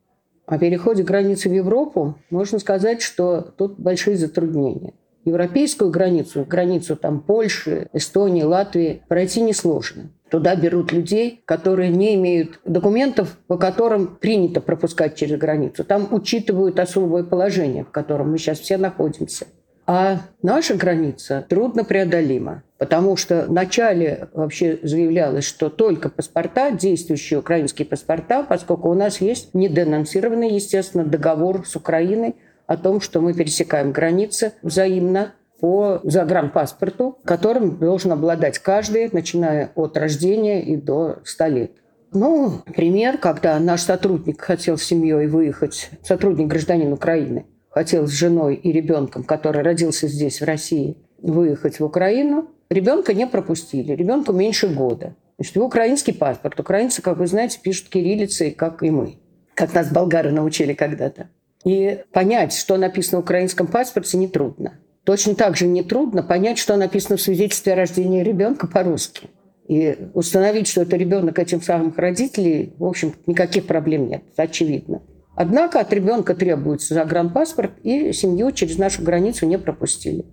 О 0.46 0.58
переходе 0.58 1.02
границы 1.02 1.50
в 1.50 1.52
Европу 1.52 2.16
можно 2.30 2.58
сказать, 2.58 3.02
что 3.02 3.42
тут 3.42 3.78
большие 3.78 4.16
затруднения. 4.16 4.94
Европейскую 5.24 5.90
границу, 5.90 6.44
границу 6.48 6.96
там 6.96 7.20
Польши, 7.20 7.88
Эстонии, 7.92 8.42
Латвии 8.42 9.02
пройти 9.08 9.40
несложно. 9.40 10.10
Туда 10.30 10.56
берут 10.56 10.92
людей, 10.92 11.42
которые 11.44 11.90
не 11.90 12.14
имеют 12.14 12.60
документов, 12.64 13.36
по 13.46 13.58
которым 13.58 14.16
принято 14.16 14.60
пропускать 14.60 15.14
через 15.14 15.38
границу. 15.38 15.84
Там 15.84 16.08
учитывают 16.10 16.80
особое 16.80 17.22
положение, 17.22 17.84
в 17.84 17.90
котором 17.90 18.32
мы 18.32 18.38
сейчас 18.38 18.58
все 18.58 18.78
находимся. 18.78 19.46
А 19.86 20.20
наша 20.42 20.74
граница 20.74 21.44
трудно 21.48 21.84
преодолима, 21.84 22.62
потому 22.78 23.16
что 23.16 23.46
вначале 23.48 24.28
вообще 24.32 24.78
заявлялось, 24.82 25.44
что 25.44 25.70
только 25.70 26.08
паспорта, 26.08 26.70
действующие 26.70 27.40
украинские 27.40 27.86
паспорта, 27.86 28.44
поскольку 28.44 28.90
у 28.90 28.94
нас 28.94 29.20
есть 29.20 29.54
неденонсированный, 29.54 30.54
естественно, 30.54 31.04
договор 31.04 31.66
с 31.66 31.74
Украиной 31.74 32.36
о 32.72 32.76
том, 32.78 33.00
что 33.02 33.20
мы 33.20 33.34
пересекаем 33.34 33.92
границы 33.92 34.54
взаимно, 34.62 35.34
по 35.60 36.00
загранпаспорту, 36.02 37.18
которым 37.24 37.78
должен 37.78 38.10
обладать 38.10 38.58
каждый, 38.58 39.08
начиная 39.12 39.70
от 39.76 39.96
рождения 39.96 40.60
и 40.60 40.74
до 40.74 41.18
100 41.24 41.46
лет. 41.46 41.70
Ну, 42.12 42.62
пример, 42.74 43.16
когда 43.16 43.60
наш 43.60 43.82
сотрудник 43.82 44.40
хотел 44.40 44.76
с 44.76 44.82
семьей 44.82 45.28
выехать, 45.28 45.90
сотрудник 46.02 46.48
гражданин 46.48 46.92
Украины, 46.92 47.46
хотел 47.70 48.08
с 48.08 48.10
женой 48.10 48.56
и 48.56 48.72
ребенком, 48.72 49.22
который 49.22 49.62
родился 49.62 50.08
здесь, 50.08 50.40
в 50.40 50.44
России, 50.44 50.96
выехать 51.18 51.78
в 51.78 51.84
Украину, 51.84 52.48
ребенка 52.68 53.14
не 53.14 53.28
пропустили, 53.28 53.92
ребенку 53.92 54.32
меньше 54.32 54.66
года. 54.66 55.14
Значит, 55.38 55.54
его 55.54 55.66
украинский 55.66 56.12
паспорт. 56.12 56.58
Украинцы, 56.58 57.02
как 57.02 57.18
вы 57.18 57.28
знаете, 57.28 57.60
пишут 57.62 57.88
кириллицей, 57.88 58.50
как 58.50 58.82
и 58.82 58.90
мы, 58.90 59.18
как 59.54 59.74
нас 59.74 59.92
болгары 59.92 60.32
научили 60.32 60.72
когда-то. 60.72 61.28
И 61.64 62.02
понять, 62.12 62.52
что 62.54 62.76
написано 62.76 63.20
в 63.20 63.24
украинском 63.24 63.66
паспорте, 63.66 64.18
нетрудно. 64.18 64.78
Точно 65.04 65.34
так 65.34 65.56
же 65.56 65.66
нетрудно 65.66 66.22
понять, 66.22 66.58
что 66.58 66.76
написано 66.76 67.16
в 67.16 67.22
свидетельстве 67.22 67.72
о 67.72 67.76
рождении 67.76 68.22
ребенка 68.22 68.66
по-русски. 68.66 69.28
И 69.68 69.96
установить, 70.14 70.68
что 70.68 70.82
это 70.82 70.96
ребенок 70.96 71.38
этих 71.38 71.64
самых 71.64 71.96
родителей, 71.98 72.74
в 72.78 72.84
общем, 72.84 73.14
никаких 73.26 73.66
проблем 73.66 74.08
нет, 74.08 74.22
очевидно. 74.36 75.02
Однако 75.34 75.80
от 75.80 75.92
ребенка 75.92 76.34
требуется 76.34 76.94
загранпаспорт, 76.94 77.72
и 77.82 78.12
семью 78.12 78.52
через 78.52 78.76
нашу 78.78 79.02
границу 79.02 79.46
не 79.46 79.58
пропустили. 79.58 80.26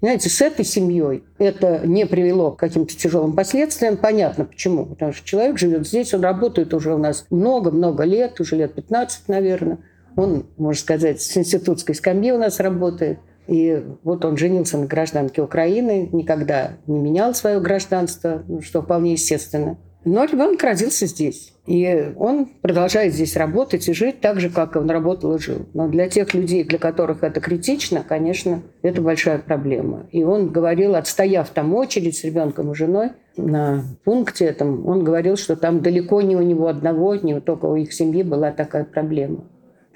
Знаете, 0.00 0.30
с 0.30 0.40
этой 0.40 0.64
семьей 0.64 1.24
это 1.38 1.82
не 1.84 2.06
привело 2.06 2.52
к 2.52 2.58
каким-то 2.58 2.96
тяжелым 2.96 3.34
последствиям. 3.34 3.98
Понятно 3.98 4.46
почему. 4.46 4.86
Потому 4.86 5.12
что 5.12 5.26
человек 5.26 5.58
живет 5.58 5.86
здесь, 5.86 6.14
он 6.14 6.22
работает 6.22 6.72
уже 6.72 6.94
у 6.94 6.98
нас 6.98 7.26
много-много 7.30 8.04
лет, 8.04 8.40
уже 8.40 8.56
лет 8.56 8.74
15, 8.74 9.28
наверное. 9.28 9.78
Он, 10.16 10.46
можно 10.56 10.80
сказать, 10.80 11.20
с 11.20 11.36
институтской 11.36 11.94
скамьи 11.94 12.32
у 12.32 12.38
нас 12.38 12.60
работает. 12.60 13.18
И 13.46 13.82
вот 14.04 14.24
он 14.24 14.36
женился 14.36 14.78
на 14.78 14.86
гражданке 14.86 15.42
Украины, 15.42 16.08
никогда 16.12 16.72
не 16.86 17.00
менял 17.00 17.34
свое 17.34 17.60
гражданство, 17.60 18.44
что 18.62 18.82
вполне 18.82 19.12
естественно. 19.12 19.76
Но 20.04 20.24
ребенок 20.24 20.62
родился 20.62 21.06
здесь. 21.06 21.52
И 21.66 22.12
он 22.16 22.46
продолжает 22.62 23.12
здесь 23.12 23.36
работать 23.36 23.86
и 23.88 23.92
жить 23.92 24.20
так 24.20 24.40
же, 24.40 24.48
как 24.48 24.76
он 24.76 24.88
работал 24.88 25.34
и 25.34 25.38
жил. 25.38 25.66
Но 25.74 25.88
для 25.88 26.08
тех 26.08 26.32
людей, 26.32 26.64
для 26.64 26.78
которых 26.78 27.22
это 27.22 27.40
критично, 27.40 28.02
конечно, 28.06 28.62
это 28.82 29.02
большая 29.02 29.38
проблема. 29.38 30.06
И 30.10 30.24
он 30.24 30.48
говорил, 30.48 30.94
отстояв 30.94 31.50
там 31.50 31.74
очередь 31.74 32.16
с 32.16 32.24
ребенком 32.24 32.72
и 32.72 32.74
женой 32.74 33.10
на 33.36 33.84
пункте 34.04 34.46
этом, 34.46 34.86
он 34.86 35.04
говорил, 35.04 35.36
что 35.36 35.54
там 35.54 35.82
далеко 35.82 36.22
не 36.22 36.34
у 36.34 36.42
него 36.42 36.68
одного, 36.68 37.14
не 37.16 37.38
только 37.40 37.66
у 37.66 37.76
их 37.76 37.92
семьи 37.92 38.22
была 38.22 38.52
такая 38.52 38.84
проблема. 38.84 39.44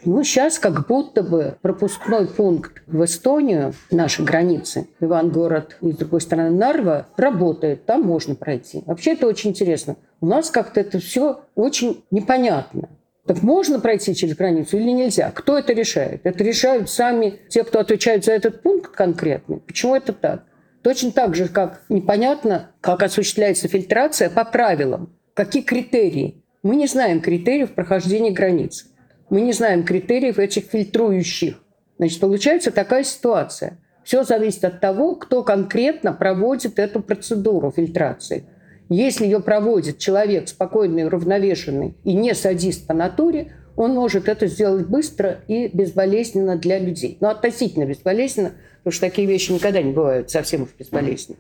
Ну, 0.05 0.23
сейчас 0.23 0.59
как 0.59 0.87
будто 0.87 1.23
бы 1.23 1.57
пропускной 1.63 2.27
пункт 2.27 2.83
в 2.87 3.05
Эстонию, 3.05 3.73
наши 3.91 4.23
границы, 4.23 4.89
Ивангород 5.01 5.79
и, 5.81 5.93
с 5.93 5.97
другой 5.97 6.21
стороны, 6.21 6.51
Нарва, 6.51 7.07
работает. 7.17 7.87
Там 7.87 8.03
можно 8.03 8.35
пройти. 8.35 8.83
Вообще 8.87 9.13
это 9.13 9.27
очень 9.27 9.51
интересно. 9.51 9.97
У 10.21 10.27
нас 10.27 10.51
как-то 10.51 10.81
это 10.81 10.99
все 10.99 11.41
очень 11.55 12.05
непонятно. 12.11 12.91
Так 13.27 13.43
можно 13.43 13.81
пройти 13.81 14.15
через 14.15 14.37
границу 14.37 14.77
или 14.77 14.91
нельзя? 14.91 15.31
Кто 15.35 15.57
это 15.57 15.73
решает? 15.73 16.21
Это 16.25 16.45
решают 16.45 16.91
сами 16.91 17.41
те, 17.49 17.65
кто 17.65 17.81
отвечают 17.81 18.25
за 18.25 18.33
этот 18.33 18.63
пункт 18.63 18.95
конкретный. 18.95 19.59
Почему 19.59 19.95
это 19.95 20.13
так? 20.13 20.45
Точно 20.83 21.13
так 21.13 21.35
же, 21.35 21.49
как 21.49 21.81
непонятно, 21.89 22.73
как 22.83 23.03
осуществляется 23.03 23.69
фильтрация 23.69 24.29
по 24.29 24.45
правилам. 24.45 25.15
Какие 25.33 25.63
критерии? 25.63 26.45
Мы 26.63 26.77
не 26.77 26.87
знаем 26.87 27.23
критериев 27.23 27.75
прохождения 27.75 28.31
границы. 28.31 28.87
Мы 29.31 29.41
не 29.41 29.53
знаем 29.53 29.85
критериев 29.85 30.39
этих 30.39 30.65
фильтрующих. 30.65 31.63
Значит, 31.99 32.21
получается 32.21 32.71
такая 32.71 33.05
ситуация. 33.05 33.79
Все 34.05 34.23
зависит 34.23 34.65
от 34.65 34.81
того, 34.81 35.17
кто 35.17 35.43
конкретно 35.43 36.13
проводит 36.13 36.79
эту 36.79 37.01
процедуру 37.01 37.71
фильтрации. 37.71 38.45
Если 38.91 39.25
ее 39.25 39.41
проводит 39.41 39.99
человек 39.99 40.49
спокойный, 40.49 41.07
уравновешенный 41.07 41.97
и 42.05 42.13
не 42.13 42.35
садист 42.35 42.87
по 42.87 42.93
натуре, 42.93 43.53
он 43.77 43.95
может 43.95 44.29
это 44.29 44.47
сделать 44.47 44.87
быстро 44.87 45.41
и 45.49 45.69
безболезненно 45.69 46.57
для 46.57 46.79
людей. 46.79 47.17
Ну, 47.21 47.29
относительно 47.29 47.87
безболезненно, 47.87 48.53
потому 48.79 48.93
что 48.93 49.07
такие 49.07 49.27
вещи 49.27 49.53
никогда 49.53 49.81
не 49.81 49.93
бывают 49.93 50.31
совсем 50.31 50.63
уж 50.63 50.69
безболезненно. 50.79 51.39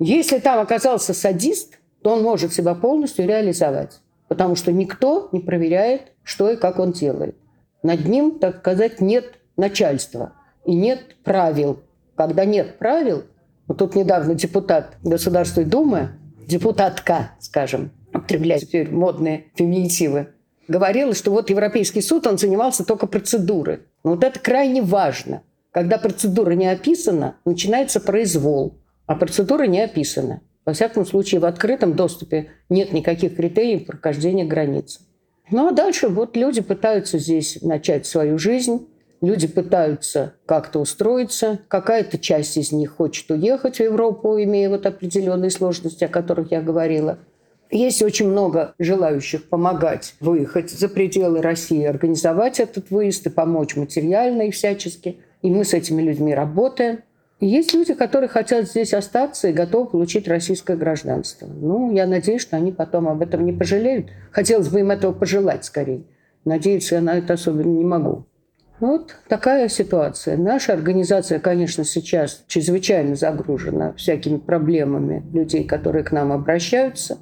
Если 0.00 0.40
там 0.40 0.58
оказался 0.58 1.14
садист, 1.14 1.78
то 2.02 2.14
он 2.14 2.22
может 2.22 2.52
себя 2.52 2.74
полностью 2.74 3.26
реализовать 3.26 4.00
потому 4.30 4.54
что 4.54 4.70
никто 4.70 5.28
не 5.32 5.40
проверяет, 5.40 6.12
что 6.30 6.48
и 6.48 6.56
как 6.56 6.78
он 6.78 6.92
делает. 6.92 7.34
Над 7.82 8.06
ним, 8.06 8.38
так 8.38 8.60
сказать, 8.60 9.00
нет 9.00 9.34
начальства 9.56 10.34
и 10.64 10.76
нет 10.76 11.16
правил. 11.24 11.80
Когда 12.14 12.44
нет 12.44 12.78
правил, 12.78 13.24
вот 13.66 13.78
тут 13.78 13.96
недавно 13.96 14.36
депутат 14.36 14.96
Государственной 15.02 15.66
Думы, 15.66 16.10
депутатка, 16.46 17.32
скажем, 17.40 17.90
употребляя 18.14 18.60
теперь 18.60 18.92
модные 18.92 19.46
феминитивы, 19.56 20.28
говорила, 20.68 21.14
что 21.14 21.32
вот 21.32 21.50
Европейский 21.50 22.00
суд, 22.00 22.28
он 22.28 22.38
занимался 22.38 22.84
только 22.84 23.08
процедурой. 23.08 23.80
Но 24.04 24.12
вот 24.12 24.22
это 24.22 24.38
крайне 24.38 24.82
важно. 24.82 25.42
Когда 25.72 25.98
процедура 25.98 26.52
не 26.52 26.68
описана, 26.68 27.38
начинается 27.44 27.98
произвол, 27.98 28.78
а 29.06 29.16
процедура 29.16 29.64
не 29.64 29.80
описана. 29.80 30.42
Во 30.64 30.74
всяком 30.74 31.04
случае, 31.04 31.40
в 31.40 31.44
открытом 31.44 31.94
доступе 31.94 32.50
нет 32.68 32.92
никаких 32.92 33.34
критериев 33.34 33.86
прохождения 33.86 34.44
границы. 34.44 35.00
Ну 35.50 35.68
а 35.68 35.72
дальше 35.72 36.08
вот 36.08 36.36
люди 36.36 36.60
пытаются 36.60 37.18
здесь 37.18 37.58
начать 37.62 38.06
свою 38.06 38.38
жизнь, 38.38 38.88
люди 39.20 39.48
пытаются 39.48 40.34
как-то 40.46 40.78
устроиться, 40.80 41.60
какая-то 41.68 42.18
часть 42.18 42.56
из 42.56 42.72
них 42.72 42.96
хочет 42.96 43.30
уехать 43.30 43.76
в 43.76 43.80
Европу, 43.80 44.40
имея 44.40 44.68
вот 44.68 44.86
определенные 44.86 45.50
сложности, 45.50 46.04
о 46.04 46.08
которых 46.08 46.52
я 46.52 46.62
говорила. 46.62 47.18
Есть 47.70 48.02
очень 48.02 48.28
много 48.28 48.74
желающих 48.78 49.48
помогать 49.48 50.14
выехать 50.18 50.70
за 50.70 50.88
пределы 50.88 51.40
России, 51.40 51.84
организовать 51.84 52.58
этот 52.58 52.90
выезд 52.90 53.26
и 53.26 53.30
помочь 53.30 53.76
материально 53.76 54.42
и 54.42 54.50
всячески. 54.50 55.18
И 55.42 55.50
мы 55.50 55.64
с 55.64 55.72
этими 55.72 56.02
людьми 56.02 56.34
работаем. 56.34 57.00
Есть 57.40 57.72
люди, 57.72 57.94
которые 57.94 58.28
хотят 58.28 58.68
здесь 58.68 58.92
остаться 58.92 59.48
и 59.48 59.54
готовы 59.54 59.88
получить 59.88 60.28
российское 60.28 60.76
гражданство. 60.76 61.46
Ну, 61.46 61.90
я 61.90 62.06
надеюсь, 62.06 62.42
что 62.42 62.56
они 62.56 62.70
потом 62.70 63.08
об 63.08 63.22
этом 63.22 63.46
не 63.46 63.52
пожалеют. 63.54 64.10
Хотелось 64.30 64.68
бы 64.68 64.80
им 64.80 64.90
этого 64.90 65.12
пожелать 65.12 65.64
скорее. 65.64 66.04
Надеяться 66.44 66.96
я 66.96 67.00
на 67.00 67.16
это 67.16 67.34
особенно 67.34 67.78
не 67.78 67.84
могу. 67.84 68.26
Вот 68.78 69.16
такая 69.26 69.68
ситуация. 69.68 70.36
Наша 70.36 70.74
организация, 70.74 71.38
конечно, 71.38 71.82
сейчас 71.84 72.44
чрезвычайно 72.46 73.14
загружена 73.14 73.94
всякими 73.94 74.36
проблемами 74.36 75.24
людей, 75.32 75.64
которые 75.64 76.04
к 76.04 76.12
нам 76.12 76.32
обращаются. 76.32 77.18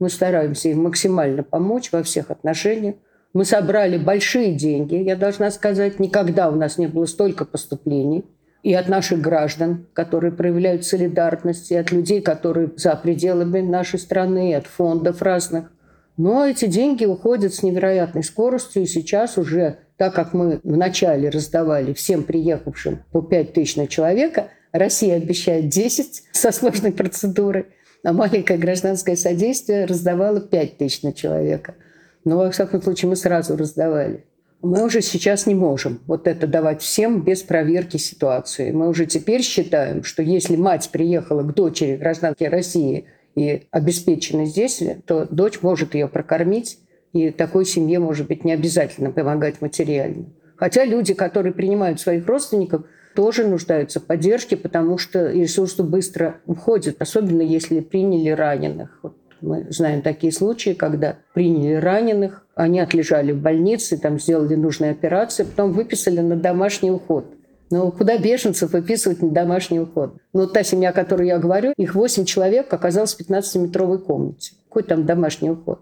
Мы 0.00 0.08
стараемся 0.08 0.68
им 0.68 0.82
максимально 0.82 1.44
помочь 1.44 1.92
во 1.92 2.02
всех 2.02 2.32
отношениях. 2.32 2.96
Мы 3.34 3.44
собрали 3.44 3.98
большие 3.98 4.52
деньги. 4.52 4.96
Я 4.96 5.14
должна 5.14 5.52
сказать, 5.52 6.00
никогда 6.00 6.48
у 6.50 6.56
нас 6.56 6.76
не 6.76 6.88
было 6.88 7.04
столько 7.04 7.44
поступлений– 7.44 8.24
и 8.62 8.74
от 8.74 8.88
наших 8.88 9.20
граждан, 9.20 9.86
которые 9.92 10.32
проявляют 10.32 10.84
солидарность, 10.84 11.70
и 11.70 11.76
от 11.76 11.90
людей, 11.90 12.20
которые 12.20 12.72
за 12.76 12.94
пределами 12.96 13.60
нашей 13.60 13.98
страны, 13.98 14.50
и 14.50 14.54
от 14.54 14.66
фондов 14.66 15.22
разных. 15.22 15.72
Но 16.16 16.44
эти 16.44 16.66
деньги 16.66 17.06
уходят 17.06 17.54
с 17.54 17.62
невероятной 17.62 18.22
скоростью, 18.22 18.82
и 18.82 18.86
сейчас 18.86 19.38
уже, 19.38 19.78
так 19.96 20.14
как 20.14 20.34
мы 20.34 20.60
вначале 20.62 21.30
раздавали 21.30 21.94
всем 21.94 22.24
приехавшим 22.24 23.04
по 23.10 23.22
5 23.22 23.54
тысяч 23.54 23.76
на 23.76 23.86
человека, 23.86 24.48
Россия 24.72 25.16
обещает 25.16 25.68
10 25.68 26.24
со 26.32 26.52
сложной 26.52 26.92
процедурой, 26.92 27.66
а 28.04 28.12
маленькое 28.12 28.58
гражданское 28.58 29.16
содействие 29.16 29.86
раздавало 29.86 30.40
5 30.40 30.78
тысяч 30.78 31.02
на 31.02 31.12
человека. 31.12 31.74
Но, 32.24 32.36
во 32.36 32.50
всяком 32.50 32.82
случае, 32.82 33.08
мы 33.08 33.16
сразу 33.16 33.56
раздавали. 33.56 34.24
Мы 34.62 34.84
уже 34.84 35.00
сейчас 35.00 35.46
не 35.46 35.54
можем 35.54 36.00
вот 36.06 36.26
это 36.26 36.46
давать 36.46 36.82
всем 36.82 37.22
без 37.22 37.42
проверки 37.42 37.96
ситуации. 37.96 38.72
Мы 38.72 38.88
уже 38.88 39.06
теперь 39.06 39.42
считаем, 39.42 40.04
что 40.04 40.22
если 40.22 40.56
мать 40.56 40.90
приехала 40.92 41.42
к 41.42 41.54
дочери 41.54 41.96
гражданки 41.96 42.44
России 42.44 43.06
и 43.34 43.66
обеспечена 43.70 44.44
здесь, 44.44 44.82
то 45.06 45.26
дочь 45.30 45.62
может 45.62 45.94
ее 45.94 46.08
прокормить, 46.08 46.78
и 47.12 47.30
такой 47.30 47.64
семье, 47.64 47.98
может 47.98 48.28
быть, 48.28 48.44
не 48.44 48.52
обязательно 48.52 49.10
помогать 49.10 49.60
материально. 49.60 50.26
Хотя 50.56 50.84
люди, 50.84 51.14
которые 51.14 51.54
принимают 51.54 51.98
своих 51.98 52.26
родственников, 52.26 52.84
тоже 53.16 53.46
нуждаются 53.46 53.98
в 53.98 54.04
поддержке, 54.04 54.56
потому 54.56 54.98
что 54.98 55.32
ресурсы 55.32 55.82
быстро 55.82 56.36
уходят, 56.46 57.00
особенно 57.00 57.42
если 57.42 57.80
приняли 57.80 58.30
раненых. 58.30 59.00
Вот 59.02 59.16
мы 59.42 59.66
знаем 59.70 60.02
такие 60.02 60.32
случаи, 60.32 60.74
когда 60.74 61.16
приняли 61.34 61.74
раненых, 61.74 62.46
они 62.54 62.80
отлежали 62.80 63.32
в 63.32 63.40
больнице, 63.40 63.98
там 63.98 64.18
сделали 64.18 64.54
нужные 64.54 64.90
операции, 64.90 65.44
потом 65.44 65.72
выписали 65.72 66.20
на 66.20 66.36
домашний 66.36 66.90
уход. 66.90 67.26
Ну, 67.70 67.92
куда 67.92 68.18
беженцев 68.18 68.72
выписывать 68.72 69.22
на 69.22 69.30
домашний 69.30 69.78
уход? 69.78 70.16
Ну, 70.32 70.46
та 70.48 70.64
семья, 70.64 70.90
о 70.90 70.92
которой 70.92 71.28
я 71.28 71.38
говорю, 71.38 71.72
их 71.76 71.94
8 71.94 72.24
человек 72.24 72.72
оказалось 72.72 73.14
в 73.14 73.20
15-метровой 73.20 73.98
комнате. 73.98 74.54
Какой 74.68 74.82
там 74.82 75.06
домашний 75.06 75.50
уход? 75.50 75.80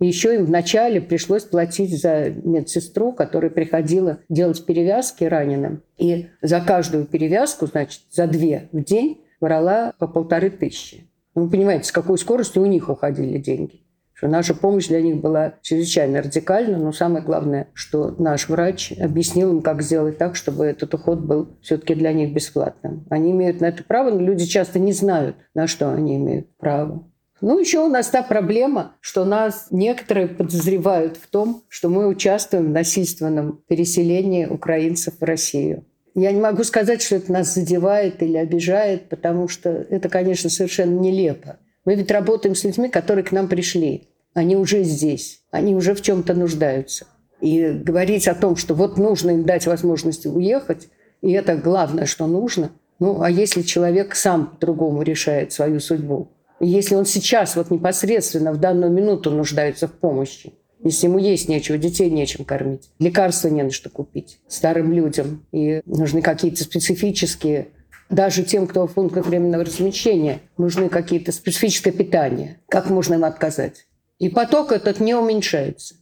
И 0.00 0.06
еще 0.06 0.34
им 0.34 0.46
вначале 0.46 1.00
пришлось 1.00 1.44
платить 1.44 2.00
за 2.00 2.30
медсестру, 2.30 3.12
которая 3.12 3.50
приходила 3.50 4.18
делать 4.28 4.64
перевязки 4.64 5.24
раненым. 5.24 5.82
И 5.96 6.28
за 6.42 6.60
каждую 6.60 7.06
перевязку, 7.06 7.66
значит, 7.66 8.02
за 8.10 8.26
две 8.26 8.68
в 8.72 8.82
день 8.82 9.24
брала 9.40 9.92
по 9.98 10.06
полторы 10.06 10.50
тысячи. 10.50 11.07
Вы 11.38 11.50
понимаете, 11.50 11.84
с 11.84 11.92
какой 11.92 12.18
скоростью 12.18 12.62
у 12.62 12.66
них 12.66 12.88
уходили 12.88 13.38
деньги. 13.38 13.82
Что 14.12 14.26
наша 14.26 14.54
помощь 14.54 14.88
для 14.88 15.00
них 15.00 15.18
была 15.18 15.54
чрезвычайно 15.62 16.20
радикальна, 16.20 16.76
но 16.76 16.90
самое 16.90 17.24
главное, 17.24 17.68
что 17.72 18.16
наш 18.18 18.48
врач 18.48 18.92
объяснил 19.00 19.52
им, 19.52 19.62
как 19.62 19.80
сделать 19.82 20.18
так, 20.18 20.34
чтобы 20.34 20.64
этот 20.64 20.92
уход 20.94 21.20
был 21.20 21.56
все-таки 21.62 21.94
для 21.94 22.12
них 22.12 22.34
бесплатным. 22.34 23.06
Они 23.10 23.30
имеют 23.30 23.60
на 23.60 23.66
это 23.66 23.84
право, 23.84 24.10
но 24.10 24.20
люди 24.20 24.46
часто 24.46 24.80
не 24.80 24.92
знают, 24.92 25.36
на 25.54 25.68
что 25.68 25.92
они 25.92 26.16
имеют 26.16 26.56
право. 26.56 27.08
Ну, 27.40 27.60
еще 27.60 27.78
у 27.78 27.88
нас 27.88 28.08
та 28.08 28.24
проблема, 28.24 28.96
что 28.98 29.24
нас 29.24 29.68
некоторые 29.70 30.26
подозревают 30.26 31.16
в 31.16 31.28
том, 31.28 31.62
что 31.68 31.88
мы 31.88 32.08
участвуем 32.08 32.66
в 32.66 32.70
насильственном 32.70 33.62
переселении 33.68 34.46
украинцев 34.46 35.14
в 35.20 35.22
Россию. 35.22 35.84
Я 36.18 36.32
не 36.32 36.40
могу 36.40 36.64
сказать, 36.64 37.00
что 37.00 37.14
это 37.14 37.32
нас 37.32 37.54
задевает 37.54 38.20
или 38.24 38.36
обижает, 38.36 39.08
потому 39.08 39.46
что 39.46 39.70
это, 39.70 40.08
конечно, 40.08 40.50
совершенно 40.50 40.98
нелепо. 40.98 41.58
Мы 41.84 41.94
ведь 41.94 42.10
работаем 42.10 42.56
с 42.56 42.64
людьми, 42.64 42.88
которые 42.88 43.24
к 43.24 43.30
нам 43.30 43.46
пришли. 43.46 44.08
Они 44.34 44.56
уже 44.56 44.82
здесь, 44.82 45.42
они 45.52 45.76
уже 45.76 45.94
в 45.94 46.02
чем-то 46.02 46.34
нуждаются. 46.34 47.06
И 47.40 47.68
говорить 47.68 48.26
о 48.26 48.34
том, 48.34 48.56
что 48.56 48.74
вот 48.74 48.98
нужно 48.98 49.30
им 49.30 49.44
дать 49.44 49.66
возможность 49.66 50.26
уехать, 50.26 50.88
и 51.22 51.30
это 51.30 51.54
главное, 51.54 52.06
что 52.06 52.26
нужно. 52.26 52.72
Ну, 52.98 53.22
а 53.22 53.30
если 53.30 53.62
человек 53.62 54.16
сам 54.16 54.46
по-другому 54.48 55.02
решает 55.02 55.52
свою 55.52 55.78
судьбу? 55.78 56.32
Если 56.58 56.96
он 56.96 57.06
сейчас 57.06 57.54
вот 57.54 57.70
непосредственно 57.70 58.52
в 58.52 58.58
данную 58.58 58.90
минуту 58.90 59.30
нуждается 59.30 59.86
в 59.86 59.92
помощи, 59.92 60.52
если 60.82 61.06
ему 61.06 61.18
есть 61.18 61.48
нечего, 61.48 61.78
детей 61.78 62.10
нечем 62.10 62.44
кормить, 62.44 62.90
лекарства 62.98 63.48
не 63.48 63.62
на 63.62 63.70
что 63.70 63.90
купить 63.90 64.38
старым 64.48 64.92
людям, 64.92 65.46
и 65.52 65.82
нужны 65.86 66.22
какие-то 66.22 66.62
специфические 66.64 67.68
даже 68.10 68.42
тем, 68.42 68.66
кто 68.66 68.86
в 68.86 68.94
пунктах 68.94 69.26
временного 69.26 69.64
размещения, 69.64 70.40
нужны 70.56 70.88
какие-то 70.88 71.30
специфическое 71.30 71.92
питание. 71.92 72.58
Как 72.68 72.88
можно 72.88 73.14
им 73.14 73.24
отказать? 73.24 73.86
И 74.18 74.28
поток 74.30 74.72
этот 74.72 75.00
не 75.00 75.14
уменьшается. 75.14 75.94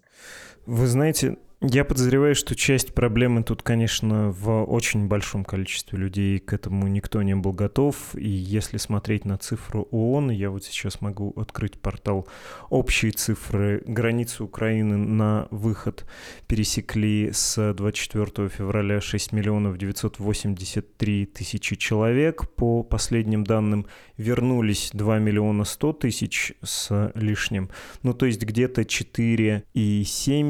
Вы 0.66 0.86
знаете, 0.86 1.36
я 1.62 1.86
подозреваю, 1.86 2.34
что 2.34 2.54
часть 2.54 2.92
проблемы 2.92 3.42
тут, 3.42 3.62
конечно, 3.62 4.30
в 4.30 4.64
очень 4.64 5.08
большом 5.08 5.42
количестве 5.42 5.98
людей 5.98 6.38
к 6.38 6.52
этому 6.52 6.86
никто 6.86 7.22
не 7.22 7.34
был 7.34 7.52
готов. 7.52 8.14
И 8.14 8.28
если 8.28 8.76
смотреть 8.76 9.24
на 9.24 9.38
цифру 9.38 9.88
ООН, 9.90 10.30
я 10.30 10.50
вот 10.50 10.64
сейчас 10.64 11.00
могу 11.00 11.32
открыть 11.34 11.78
портал 11.80 12.28
общие 12.68 13.10
цифры. 13.12 13.82
Границы 13.86 14.44
Украины 14.44 14.98
на 14.98 15.48
выход 15.50 16.04
пересекли 16.46 17.30
с 17.32 17.72
24 17.72 18.50
февраля 18.50 19.00
6 19.00 19.32
миллионов 19.32 19.78
983 19.78 21.24
тысячи 21.24 21.76
человек. 21.76 22.50
По 22.54 22.82
последним 22.82 23.44
данным 23.44 23.86
вернулись 24.18 24.90
2 24.92 25.18
миллиона 25.20 25.64
100 25.64 25.92
тысяч 25.94 26.52
с 26.62 27.12
лишним. 27.14 27.70
Ну, 28.02 28.12
то 28.12 28.26
есть 28.26 28.42
где-то 28.42 28.82
4,7, 28.82 29.62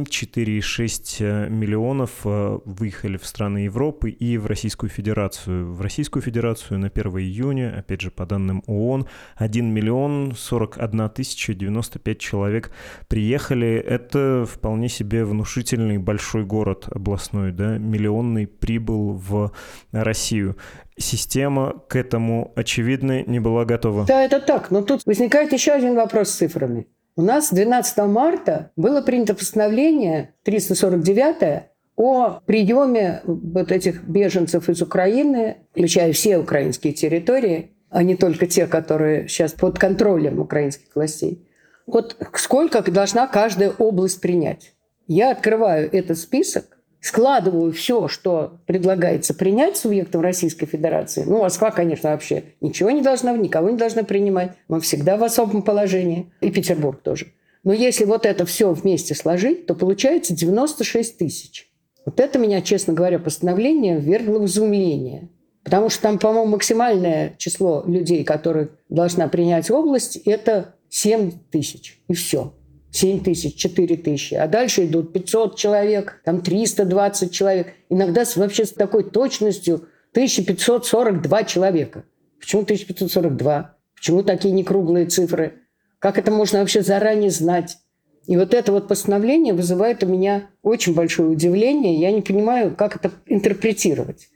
4,6 0.04 0.95
6 0.96 1.16
э, 1.20 1.48
миллионов 1.48 2.10
э, 2.24 2.58
выехали 2.64 3.16
в 3.18 3.26
страны 3.26 3.58
Европы 3.58 4.10
и 4.10 4.38
в 4.38 4.46
Российскую 4.46 4.88
Федерацию. 4.88 5.72
В 5.72 5.80
Российскую 5.80 6.22
Федерацию 6.22 6.78
на 6.78 6.88
1 6.88 7.18
июня, 7.18 7.74
опять 7.78 8.00
же, 8.00 8.10
по 8.10 8.24
данным 8.24 8.62
ООН, 8.66 9.06
1 9.36 9.74
миллион 9.74 10.34
41 10.36 11.10
тысяча 11.10 11.54
95 11.54 12.18
человек 12.18 12.70
приехали. 13.08 13.76
Это 13.76 14.46
вполне 14.48 14.88
себе 14.88 15.24
внушительный 15.24 15.98
большой 15.98 16.44
город 16.44 16.88
областной, 16.90 17.52
да, 17.52 17.78
миллионный 17.78 18.46
прибыл 18.46 19.12
в 19.12 19.52
Россию 19.92 20.56
система 20.98 21.74
к 21.88 21.96
этому, 21.96 22.52
очевидно, 22.56 23.22
не 23.22 23.38
была 23.38 23.66
готова. 23.66 24.06
Да, 24.06 24.24
это 24.24 24.40
так. 24.40 24.70
Но 24.70 24.80
тут 24.80 25.04
возникает 25.04 25.52
еще 25.52 25.72
один 25.72 25.94
вопрос 25.94 26.30
с 26.30 26.36
цифрами. 26.36 26.86
У 27.18 27.22
нас 27.22 27.50
12 27.50 27.96
марта 28.08 28.72
было 28.76 29.00
принято 29.00 29.34
постановление 29.34 30.34
349 30.42 31.62
о 31.96 32.40
приеме 32.44 33.22
вот 33.24 33.72
этих 33.72 34.04
беженцев 34.04 34.68
из 34.68 34.82
Украины, 34.82 35.56
включая 35.70 36.12
все 36.12 36.36
украинские 36.36 36.92
территории, 36.92 37.70
а 37.88 38.02
не 38.02 38.16
только 38.16 38.46
те, 38.46 38.66
которые 38.66 39.28
сейчас 39.28 39.54
под 39.54 39.78
контролем 39.78 40.40
украинских 40.40 40.94
властей. 40.94 41.48
Вот 41.86 42.16
сколько 42.34 42.82
должна 42.82 43.26
каждая 43.26 43.70
область 43.70 44.20
принять? 44.20 44.74
Я 45.06 45.30
открываю 45.30 45.88
этот 45.90 46.18
список, 46.18 46.75
складываю 47.00 47.72
все, 47.72 48.08
что 48.08 48.58
предлагается 48.66 49.34
принять 49.34 49.76
субъектом 49.76 50.20
Российской 50.20 50.66
Федерации, 50.66 51.24
ну, 51.24 51.40
Москва, 51.40 51.70
конечно, 51.70 52.10
вообще 52.10 52.44
ничего 52.60 52.90
не 52.90 53.02
должна, 53.02 53.36
никого 53.36 53.70
не 53.70 53.76
должна 53.76 54.02
принимать. 54.02 54.52
Мы 54.68 54.80
всегда 54.80 55.16
в 55.16 55.24
особом 55.24 55.62
положении. 55.62 56.32
И 56.40 56.50
Петербург 56.50 57.00
тоже. 57.02 57.28
Но 57.64 57.72
если 57.72 58.04
вот 58.04 58.26
это 58.26 58.46
все 58.46 58.72
вместе 58.72 59.14
сложить, 59.14 59.66
то 59.66 59.74
получается 59.74 60.34
96 60.34 61.18
тысяч. 61.18 61.68
Вот 62.04 62.20
это 62.20 62.38
меня, 62.38 62.62
честно 62.62 62.92
говоря, 62.92 63.18
постановление 63.18 63.98
ввергло 63.98 64.38
в 64.38 64.44
изумление. 64.46 65.28
Потому 65.64 65.88
что 65.88 66.02
там, 66.02 66.20
по-моему, 66.20 66.52
максимальное 66.52 67.34
число 67.38 67.82
людей, 67.84 68.22
которые 68.22 68.68
должна 68.88 69.26
принять 69.26 69.68
область, 69.68 70.16
это 70.18 70.76
7 70.90 71.32
тысяч. 71.50 72.00
И 72.06 72.14
все. 72.14 72.54
7 72.96 73.22
тысяч, 73.22 73.56
4 73.56 73.96
тысячи. 73.98 74.34
А 74.34 74.46
дальше 74.46 74.86
идут 74.86 75.12
500 75.12 75.56
человек, 75.56 76.20
там 76.24 76.40
320 76.40 77.30
человек. 77.30 77.74
Иногда 77.90 78.24
вообще 78.36 78.64
с 78.64 78.72
такой 78.72 79.04
точностью 79.04 79.88
1542 80.12 81.44
человека. 81.44 82.04
Почему 82.40 82.62
1542? 82.62 83.76
Почему 83.94 84.22
такие 84.22 84.54
некруглые 84.54 85.06
цифры? 85.06 85.54
Как 85.98 86.18
это 86.18 86.30
можно 86.30 86.60
вообще 86.60 86.82
заранее 86.82 87.30
знать? 87.30 87.78
И 88.26 88.36
вот 88.36 88.54
это 88.54 88.72
вот 88.72 88.88
постановление 88.88 89.54
вызывает 89.54 90.02
у 90.02 90.06
меня 90.06 90.48
очень 90.62 90.94
большое 90.94 91.28
удивление. 91.28 92.00
Я 92.00 92.10
не 92.10 92.22
понимаю, 92.22 92.74
как 92.74 92.96
это 92.96 93.12
интерпретировать. 93.26 94.28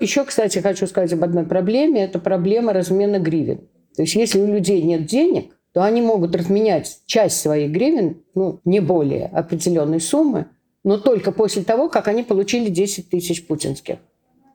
Еще, 0.00 0.24
кстати, 0.24 0.58
хочу 0.58 0.86
сказать 0.86 1.12
об 1.12 1.24
одной 1.24 1.46
проблеме. 1.46 2.04
Это 2.04 2.18
проблема 2.18 2.72
размена 2.72 3.18
гривен. 3.18 3.68
То 3.96 4.02
есть 4.02 4.14
если 4.14 4.40
у 4.40 4.46
людей 4.46 4.82
нет 4.82 5.06
денег, 5.06 5.57
то 5.72 5.82
они 5.82 6.02
могут 6.02 6.34
разменять 6.34 7.00
часть 7.06 7.40
своих 7.40 7.70
гривен, 7.70 8.22
ну, 8.34 8.60
не 8.64 8.80
более 8.80 9.26
определенной 9.26 10.00
суммы, 10.00 10.46
но 10.84 10.98
только 10.98 11.32
после 11.32 11.62
того, 11.62 11.88
как 11.88 12.08
они 12.08 12.22
получили 12.22 12.70
10 12.70 13.10
тысяч 13.10 13.46
путинских. 13.46 13.98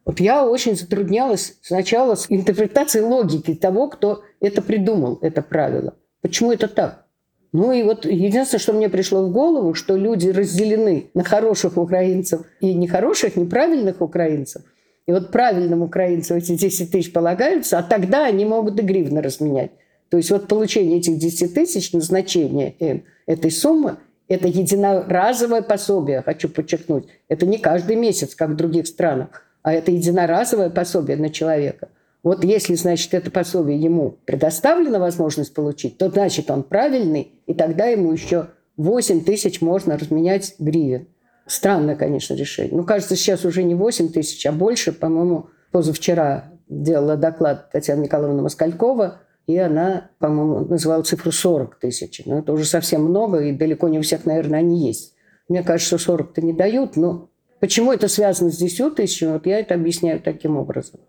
Вот 0.05 0.19
я 0.19 0.45
очень 0.45 0.75
затруднялась 0.75 1.57
сначала 1.61 2.15
с 2.15 2.25
интерпретацией 2.29 3.05
логики 3.05 3.53
того, 3.55 3.87
кто 3.87 4.23
это 4.41 4.61
придумал, 4.61 5.17
это 5.21 5.41
правило. 5.41 5.93
Почему 6.21 6.51
это 6.51 6.67
так? 6.67 7.05
Ну 7.53 7.71
и 7.71 7.83
вот 7.83 8.05
единственное, 8.05 8.59
что 8.59 8.73
мне 8.73 8.89
пришло 8.89 9.23
в 9.23 9.31
голову, 9.31 9.75
что 9.75 9.95
люди 9.95 10.29
разделены 10.29 11.11
на 11.13 11.23
хороших 11.23 11.77
украинцев 11.77 12.41
и 12.59 12.73
нехороших, 12.73 13.35
неправильных 13.35 14.01
украинцев. 14.01 14.63
И 15.05 15.11
вот 15.11 15.31
правильным 15.31 15.83
украинцам 15.83 16.37
эти 16.37 16.55
10 16.57 16.91
тысяч 16.91 17.13
полагаются, 17.13 17.77
а 17.77 17.83
тогда 17.83 18.25
они 18.25 18.45
могут 18.45 18.79
и 18.79 18.83
гривны 18.83 19.21
разменять. 19.21 19.71
То 20.13 20.17
есть 20.17 20.29
вот 20.29 20.47
получение 20.47 20.99
этих 20.99 21.17
10 21.17 21.55
тысяч, 21.55 21.91
назначение 21.91 22.75
им 22.77 23.03
этой 23.25 23.49
суммы, 23.49 23.97
это 24.27 24.47
единоразовое 24.47 25.63
пособие, 25.63 26.21
хочу 26.21 26.49
подчеркнуть. 26.49 27.07
Это 27.29 27.47
не 27.47 27.57
каждый 27.57 27.95
месяц, 27.95 28.35
как 28.35 28.51
в 28.51 28.55
других 28.55 28.85
странах, 28.85 29.41
а 29.63 29.73
это 29.73 29.89
единоразовое 29.89 30.69
пособие 30.69 31.17
на 31.17 31.31
человека– 31.31 31.89
вот 32.21 32.43
если, 32.43 32.75
значит, 32.75 33.15
это 33.15 33.31
пособие 33.31 33.81
ему 33.81 34.19
предоставлена 34.25 34.99
возможность 34.99 35.51
получить, 35.55 35.97
то 35.97 36.11
значит 36.11 36.51
он 36.51 36.61
правильный, 36.61 37.33
и 37.47 37.55
тогда 37.55 37.87
ему 37.87 38.13
еще 38.13 38.49
8 38.77 39.23
тысяч 39.23 39.61
можно 39.61 39.97
разменять 39.97 40.53
гривен. 40.59 41.07
Странное, 41.47 41.95
конечно, 41.95 42.35
решение. 42.35 42.77
Ну, 42.77 42.83
кажется, 42.83 43.15
сейчас 43.15 43.45
уже 43.45 43.63
не 43.63 43.73
8 43.73 44.09
тысяч, 44.09 44.45
а 44.45 44.51
больше. 44.51 44.91
По-моему, 44.91 45.47
позавчера 45.71 46.51
делала 46.69 47.17
доклад 47.17 47.71
Татьяна 47.71 48.03
Николаевна 48.03 48.43
Москалькова, 48.43 49.19
и 49.47 49.57
она, 49.57 50.11
по-моему, 50.19 50.65
называла 50.65 51.03
цифру 51.03 51.31
40 51.31 51.79
тысяч. 51.79 52.21
Но 52.25 52.39
это 52.39 52.53
уже 52.53 52.65
совсем 52.65 53.03
много, 53.03 53.39
и 53.39 53.51
далеко 53.51 53.89
не 53.89 53.99
у 53.99 54.01
всех, 54.01 54.25
наверное, 54.25 54.59
они 54.59 54.87
есть. 54.87 55.15
Мне 55.49 55.63
кажется, 55.63 55.97
что 55.97 56.13
40-то 56.13 56.41
не 56.41 56.53
дают, 56.53 56.95
но 56.95 57.29
почему 57.59 57.91
это 57.91 58.07
связано 58.07 58.51
с 58.51 58.57
10 58.57 58.95
тысячами, 58.95 59.33
вот 59.33 59.45
я 59.45 59.59
это 59.59 59.75
объясняю 59.75 60.21
таким 60.21 60.57
образом. 60.57 60.99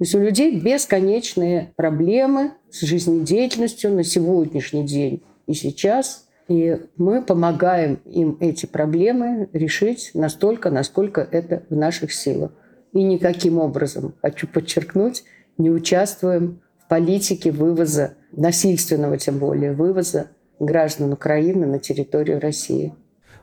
То 0.00 0.04
есть 0.04 0.14
у 0.14 0.18
людей 0.18 0.58
бесконечные 0.58 1.74
проблемы 1.76 2.52
с 2.70 2.80
жизнедеятельностью 2.80 3.92
на 3.92 4.02
сегодняшний 4.02 4.86
день 4.86 5.22
и 5.46 5.52
сейчас. 5.52 6.26
И 6.48 6.80
мы 6.96 7.22
помогаем 7.22 8.00
им 8.06 8.36
эти 8.40 8.66
проблемы 8.66 9.50
решить 9.52 10.12
настолько, 10.14 10.70
насколько 10.70 11.20
это 11.20 11.64
в 11.68 11.76
наших 11.76 12.12
силах. 12.12 12.52
И 12.92 13.02
никаким 13.02 13.58
образом, 13.58 14.14
хочу 14.22 14.48
подчеркнуть, 14.48 15.22
не 15.58 15.70
участвуем 15.70 16.62
в 16.90 16.92
политике 16.92 17.52
вывоза, 17.52 18.14
насильственного 18.32 19.16
тем 19.16 19.38
более, 19.38 19.72
вывоза 19.72 20.32
граждан 20.58 21.12
Украины 21.12 21.64
на 21.64 21.78
территорию 21.78 22.40
России. 22.40 22.92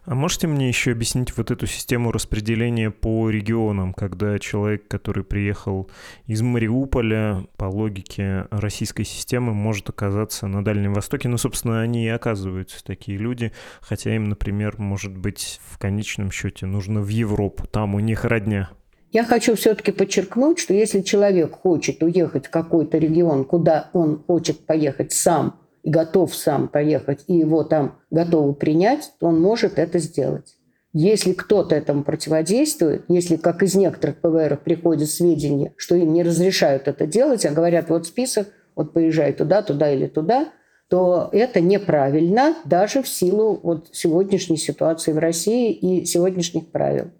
А 0.03 0.15
можете 0.15 0.47
мне 0.47 0.67
еще 0.67 0.91
объяснить 0.91 1.35
вот 1.37 1.49
эту 1.49 1.65
систему 1.65 2.11
распределения 2.11 2.91
по 2.91 3.29
регионам, 3.29 3.93
когда 3.93 4.37
человек, 4.37 4.89
который 4.89 5.23
приехал 5.23 5.89
из 6.25 6.41
Мариуполя, 6.41 7.47
по 7.55 7.65
логике 7.65 8.47
российской 8.51 9.05
системы, 9.05 9.53
может 9.53 9.87
оказаться 9.87 10.47
на 10.47 10.61
Дальнем 10.61 10.93
Востоке? 10.93 11.29
Ну, 11.29 11.37
собственно, 11.37 11.79
они 11.79 12.03
и 12.03 12.09
оказываются, 12.09 12.83
такие 12.83 13.17
люди, 13.17 13.53
хотя 13.79 14.13
им, 14.13 14.25
например, 14.25 14.75
может 14.77 15.15
быть, 15.17 15.61
в 15.63 15.77
конечном 15.77 16.31
счете 16.31 16.65
нужно 16.65 16.99
в 16.99 17.07
Европу, 17.07 17.65
там 17.65 17.95
у 17.95 17.99
них 17.99 18.25
родня. 18.25 18.71
Я 19.11 19.23
хочу 19.23 19.55
все-таки 19.55 19.91
подчеркнуть, 19.91 20.59
что 20.59 20.73
если 20.73 21.01
человек 21.01 21.53
хочет 21.53 22.03
уехать 22.03 22.47
в 22.47 22.49
какой-то 22.49 22.97
регион, 22.97 23.45
куда 23.45 23.89
он 23.93 24.23
хочет 24.27 24.65
поехать 24.65 25.13
сам– 25.13 25.59
и 25.87 25.89
готов 25.89 26.35
сам 26.35 26.67
поехать, 26.67 27.23
и 27.27 27.35
его 27.35 27.63
там 27.63 27.99
готовы 28.11 28.53
принять, 28.53 29.09
то 29.21 29.27
он 29.27 29.39
может 29.39 29.79
это 29.79 29.99
сделать. 29.99 30.57
Если 30.91 31.31
кто-то 31.31 31.75
этому 31.75 32.03
противодействует, 32.03 33.05
если, 33.07 33.37
как 33.37 33.63
из 33.63 33.73
некоторых 33.73 34.17
ПВР 34.17 34.59
приходят 34.61 35.09
сведения, 35.09 35.73
что 35.77 35.95
им 35.95 36.11
не 36.11 36.23
разрешают 36.23 36.89
это 36.89 37.07
делать, 37.07 37.45
а 37.45 37.51
говорят, 37.51 37.87
вот 37.87 38.05
список, 38.05 38.49
вот 38.75 38.91
поезжай 38.91 39.31
туда, 39.31 39.61
туда 39.61 39.89
или 39.89 40.07
туда, 40.07 40.49
то 40.89 41.29
это 41.31 41.61
неправильно 41.61 42.55
даже 42.65 43.01
в 43.01 43.07
силу 43.07 43.57
вот 43.63 43.87
сегодняшней 43.93 44.57
ситуации 44.57 45.13
в 45.13 45.19
России 45.19 45.71
и 45.71 46.03
сегодняшних 46.03 46.67
правил. 46.67 47.11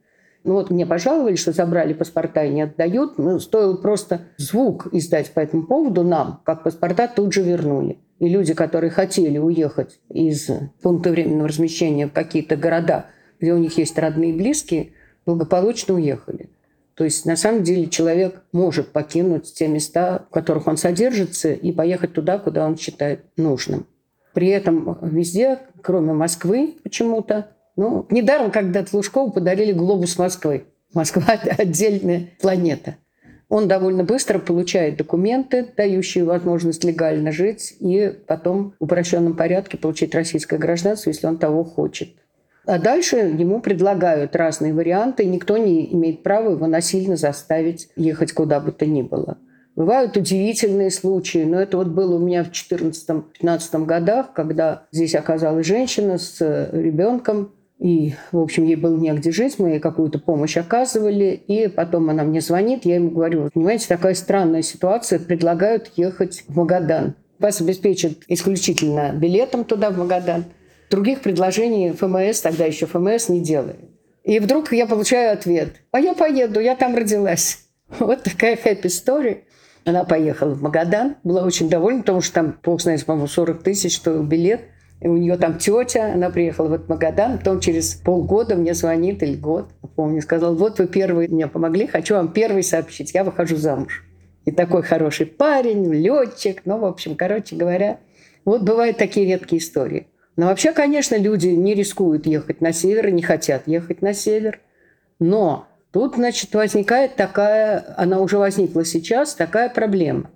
Ну 0.44 0.54
вот 0.54 0.70
мне 0.70 0.86
пожаловали, 0.86 1.36
что 1.36 1.52
забрали 1.52 1.94
паспорта 1.94 2.44
и 2.44 2.54
не 2.54 2.62
отдают. 2.62 3.18
Ну, 3.18 3.40
стоило 3.40 3.76
просто 3.76 4.22
звук 4.38 4.88
издать 4.94 5.32
по 5.32 5.40
этому 5.40 5.64
поводу 5.64 6.04
нам, 6.04 6.42
как 6.46 6.64
паспорта 6.64 7.08
тут 7.08 7.34
же 7.34 7.44
вернули. 7.44 8.00
И 8.20 8.30
люди, 8.30 8.54
которые 8.54 8.90
хотели 8.90 9.38
уехать 9.38 10.00
из 10.10 10.50
пункта 10.82 11.12
временного 11.12 11.50
размещения 11.50 12.08
в 12.08 12.14
какие-то 12.14 12.56
города, 12.56 13.08
где 13.40 13.54
у 13.54 13.58
них 13.58 13.78
есть 13.78 13.98
родные 13.98 14.32
и 14.32 14.38
близкие, 14.38 14.94
благополучно 15.26 15.96
уехали. 15.96 16.50
То 16.96 17.04
есть, 17.04 17.28
на 17.28 17.36
самом 17.36 17.62
деле, 17.62 17.88
человек 17.88 18.42
может 18.52 18.92
покинуть 18.92 19.54
те 19.54 19.68
места, 19.68 20.26
в 20.30 20.34
которых 20.34 20.66
он 20.66 20.78
содержится, 20.78 21.54
и 21.54 21.72
поехать 21.72 22.14
туда, 22.14 22.40
куда 22.40 22.66
он 22.66 22.76
считает 22.76 23.24
нужным. 23.38 23.86
При 24.34 24.48
этом 24.48 24.98
везде, 25.02 25.60
кроме 25.82 26.14
Москвы 26.14 26.76
почему-то, 26.82 27.52
ну, 27.78 28.06
недаром 28.10 28.52
когда-то 28.52 28.96
Лужкову 28.98 29.32
подарили 29.32 29.72
глобус 29.72 30.18
Москвы. 30.18 30.66
Москва– 30.94 31.40
отдельная 31.58 32.30
планета– 32.42 32.96
он 33.50 33.70
довольно 33.70 34.04
быстро 34.04 34.40
получает 34.40 34.98
документы, 34.98 35.66
дающие 35.76 36.26
возможность 36.26 36.84
легально 36.84 37.32
жить, 37.32 37.76
и 37.80 38.14
потом 38.28 38.74
в 38.80 38.84
упрощенном 38.84 39.36
порядке 39.36 39.78
получить 39.78 40.14
российское 40.14 40.58
гражданство, 40.58 41.10
если 41.10 41.28
он 41.28 41.38
того 41.38 41.64
хочет. 41.64 42.10
А 42.66 42.78
дальше 42.78 43.16
ему 43.16 43.62
предлагают 43.62 44.36
разные 44.36 44.74
варианты, 44.74 45.24
и 45.24 45.28
никто 45.28 45.56
не 45.56 45.94
имеет 45.94 46.24
права 46.24 46.52
его 46.52 46.68
насильно 46.68 47.16
заставить 47.16 47.88
ехать 47.96 48.34
куда 48.34 48.60
бы 48.60 48.74
то 48.74 48.86
ни 48.86 49.02
было. 49.02 49.38
Бывают 49.78 50.18
удивительные 50.18 50.92
случаи, 50.92 51.46
но 51.46 51.62
это 51.62 51.78
вот 51.78 51.88
было 51.88 52.16
у 52.16 52.20
меня 52.20 52.44
в 52.44 52.50
2014-2015 52.50 53.86
годах, 53.86 54.34
когда 54.34 54.88
здесь 54.92 55.16
оказалась 55.16 55.68
женщина 55.68 56.18
с 56.18 56.42
ребенком, 56.74 57.54
и, 57.80 58.16
в 58.32 58.40
общем, 58.40 58.66
ей 58.66 58.76
было 58.76 58.98
негде 58.98 59.32
жить, 59.32 59.60
мы 59.60 59.70
ей 59.70 59.80
какую-то 59.80 60.18
помощь 60.20 60.58
оказывали. 60.58 61.42
И 61.48 61.68
потом 61.68 62.10
она 62.10 62.24
мне 62.24 62.42
звонит, 62.42 62.86
я 62.86 62.96
ему 62.96 63.12
говорю, 63.12 63.50
понимаете, 63.54 63.88
такая 63.88 64.16
странная 64.16 64.64
ситуация, 64.64 65.20
предлагают 65.20 65.92
ехать 65.96 66.44
в 66.48 66.56
Магадан. 66.56 67.16
Вас 67.38 67.62
обеспечат 67.62 68.14
исключительно 68.28 69.12
билетом 69.14 69.64
туда, 69.64 69.92
в 69.92 69.98
Магадан. 69.98 70.46
Других 70.90 71.22
предложений 71.22 71.94
ФМС, 71.94 72.42
тогда 72.42 72.66
еще 72.66 72.88
ФМС, 72.88 73.30
не 73.30 73.42
делает. 73.42 73.80
И 74.24 74.40
вдруг 74.40 74.74
я 74.74 74.88
получаю 74.88 75.34
ответ. 75.34 75.76
А 75.92 76.00
я 76.00 76.16
поеду, 76.16 76.60
я 76.60 76.76
там 76.76 76.96
родилась. 76.96 77.64
Вот 78.00 78.24
такая 78.24 78.58
хэппи 78.58 78.88
история. 78.88 79.44
Она 79.86 80.04
поехала 80.04 80.54
в 80.54 80.62
Магадан, 80.62 81.16
была 81.24 81.44
очень 81.44 81.70
довольна, 81.70 82.02
потому 82.02 82.22
что 82.22 82.34
там, 82.34 82.60
бог 82.62 82.82
знает, 82.82 83.06
по-моему, 83.06 83.28
40 83.28 83.62
тысяч 83.62 83.98
стоил 83.98 84.24
билет– 84.24 84.62
и 85.00 85.08
у 85.08 85.18
нее 85.18 85.38
там 85.38 85.58
тетя, 85.58 86.14
она 86.14 86.30
приехала 86.30 86.70
в 86.70 86.74
этот 86.74 86.90
Магадан, 86.90 87.38
потом 87.38 87.60
через 87.60 87.94
полгода 87.94 88.56
мне 88.56 88.74
звонит, 88.74 89.22
или 89.22 89.36
год, 89.36 89.70
помню, 89.96 90.22
сказал, 90.22 90.56
вот 90.56 90.80
вы 90.80 90.88
первые 90.88 91.30
мне 91.30 91.48
помогли, 91.48 91.88
хочу 91.88 92.16
вам 92.16 92.34
первый 92.34 92.64
сообщить, 92.64 93.14
я 93.14 93.24
выхожу 93.24 93.58
замуж. 93.58 94.04
И 94.46 94.52
такой 94.52 94.82
хороший 94.82 95.26
парень, 95.26 95.94
летчик, 95.94 96.62
ну, 96.66 96.80
в 96.80 96.86
общем, 96.86 97.16
короче 97.16 97.56
говоря, 97.56 98.00
вот 98.46 98.64
бывают 98.64 98.98
такие 98.98 99.28
редкие 99.28 99.62
истории. 99.62 100.08
Но 100.38 100.46
вообще, 100.46 100.72
конечно, 100.72 101.16
люди 101.16 101.48
не 101.48 101.74
рискуют 101.74 102.26
ехать 102.26 102.62
на 102.62 102.72
север, 102.72 103.12
не 103.12 103.22
хотят 103.22 103.64
ехать 103.68 104.02
на 104.02 104.14
север. 104.14 104.60
Но 105.20 105.68
тут, 105.92 106.16
значит, 106.16 106.54
возникает 106.54 107.16
такая, 107.16 107.94
она 107.98 108.20
уже 108.20 108.38
возникла 108.38 108.86
сейчас, 108.86 109.34
такая 109.36 109.70
проблема. 109.70 110.30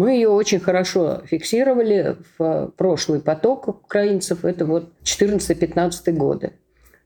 Мы 0.00 0.12
ее 0.14 0.30
очень 0.30 0.60
хорошо 0.60 1.20
фиксировали 1.26 2.16
в 2.38 2.72
прошлый 2.78 3.20
поток 3.20 3.68
украинцев, 3.68 4.46
это 4.46 4.64
вот 4.64 4.94
14-15 5.02 6.12
годы. 6.12 6.54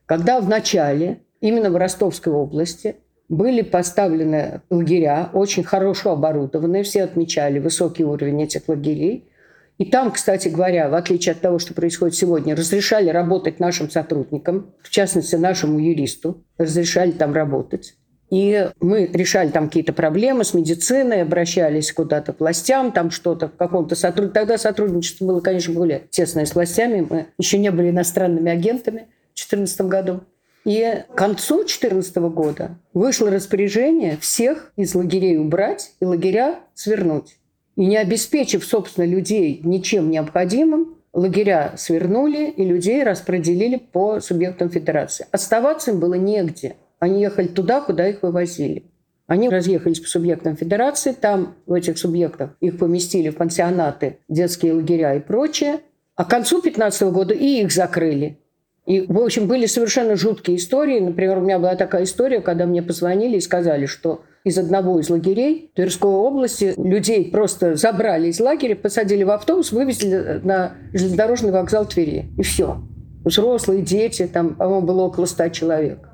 Когда 0.05 0.39
в 0.39 0.47
начале 0.47 1.19
именно 1.41 1.69
в 1.69 1.75
Ростовской 1.75 2.31
области 2.31 2.95
были 3.27 3.63
поставлены 3.63 4.61
лагеря, 4.69 5.29
очень 5.33 5.65
хорошо 5.65 6.11
оборудованные, 6.11 6.83
все 6.83 7.03
отмечали 7.03 7.59
высокий 7.59 8.05
уровень 8.05 8.43
этих 8.43 8.69
лагерей. 8.69 9.29
И 9.77 9.83
там, 9.83 10.09
кстати 10.09 10.47
говоря, 10.47 10.87
в 10.87 10.93
отличие 10.93 11.33
от 11.33 11.41
того, 11.41 11.59
что 11.59 11.73
происходит 11.73 12.15
сегодня, 12.15 12.55
разрешали 12.55 13.09
работать 13.09 13.59
нашим 13.59 13.89
сотрудникам, 13.89 14.73
в 14.81 14.89
частности, 14.89 15.35
нашему 15.35 15.79
юристу, 15.79 16.45
разрешали 16.57 17.11
там 17.11 17.33
работать. 17.33 17.95
И 18.29 18.69
мы 18.79 19.05
решали 19.05 19.49
там 19.49 19.67
какие-то 19.67 19.93
проблемы 19.93 20.43
с 20.43 20.53
медициной, 20.53 21.21
обращались 21.21 21.91
куда-то 21.91 22.33
к 22.33 22.39
властям, 22.39 22.91
там 22.91 23.11
что-то 23.11 23.49
в 23.49 23.55
каком-то 23.55 23.95
сотрудничестве. 23.95 24.41
Тогда 24.41 24.57
сотрудничество 24.57 25.25
было, 25.25 25.39
конечно, 25.41 25.73
более 25.73 26.07
тесное 26.09 26.45
с 26.45 26.55
властями. 26.55 27.05
Мы 27.07 27.27
еще 27.37 27.57
не 27.59 27.69
были 27.71 27.91
иностранными 27.91 28.51
агентами 28.51 29.07
в 29.33 29.37
2014 29.37 29.81
году. 29.81 30.21
И 30.65 31.03
к 31.13 31.15
концу 31.15 31.57
2014 31.57 32.15
года 32.15 32.77
вышло 32.93 33.29
распоряжение 33.29 34.17
всех 34.17 34.71
из 34.75 34.95
лагерей 34.95 35.37
убрать 35.37 35.91
и 35.99 36.05
лагеря 36.05 36.59
свернуть. 36.73 37.37
И 37.75 37.85
не 37.85 37.97
обеспечив, 37.97 38.65
собственно, 38.65 39.05
людей 39.05 39.61
ничем 39.63 40.09
необходимым, 40.09 40.97
лагеря 41.13 41.73
свернули 41.77 42.49
и 42.49 42.65
людей 42.65 43.03
распределили 43.03 43.77
по 43.77 44.19
субъектам 44.19 44.71
федерации. 44.71 45.27
Оставаться 45.31 45.91
им 45.91 45.99
было 45.99 46.15
негде. 46.15 46.77
Они 47.05 47.21
ехали 47.21 47.45
туда, 47.45 47.81
куда 47.81 48.09
их 48.09 48.23
вывозили. 48.23 48.85
Они 49.27 49.47
разъехались 49.47 49.99
по 49.99 50.07
субъектам 50.07 50.57
федерации, 50.57 51.11
там 51.11 51.53
в 51.67 51.73
этих 51.73 51.99
субъектах 51.99 52.57
их 52.61 52.79
поместили 52.79 53.29
в 53.29 53.35
пансионаты, 53.35 54.17
детские 54.27 54.73
лагеря 54.73 55.13
и 55.13 55.19
прочее. 55.19 55.81
А 56.15 56.25
к 56.25 56.29
концу 56.31 56.63
2015 56.63 57.03
года 57.11 57.35
и 57.35 57.61
их 57.61 57.71
закрыли. 57.71 58.39
И, 58.87 59.01
в 59.01 59.19
общем, 59.19 59.47
были 59.47 59.67
совершенно 59.67 60.15
жуткие 60.15 60.57
истории. 60.57 60.99
Например, 60.99 61.37
у 61.37 61.41
меня 61.41 61.59
была 61.59 61.75
такая 61.75 62.05
история, 62.05 62.41
когда 62.41 62.65
мне 62.65 62.81
позвонили 62.81 63.37
и 63.37 63.41
сказали, 63.41 63.85
что 63.85 64.23
из 64.43 64.57
одного 64.57 64.99
из 64.99 65.07
лагерей 65.07 65.71
Тверской 65.75 66.09
области 66.09 66.73
людей 66.75 67.29
просто 67.29 67.75
забрали 67.75 68.29
из 68.29 68.39
лагеря, 68.39 68.75
посадили 68.75 69.21
в 69.21 69.29
автобус, 69.29 69.71
вывезли 69.71 70.41
на 70.43 70.73
железнодорожный 70.91 71.51
вокзал 71.51 71.85
Твери. 71.85 72.31
И 72.35 72.41
все. 72.41 72.79
Взрослые, 73.23 73.83
дети, 73.83 74.25
там, 74.25 74.55
по-моему, 74.55 74.87
было 74.87 75.01
около 75.03 75.25
ста 75.25 75.51
человек. 75.51 76.04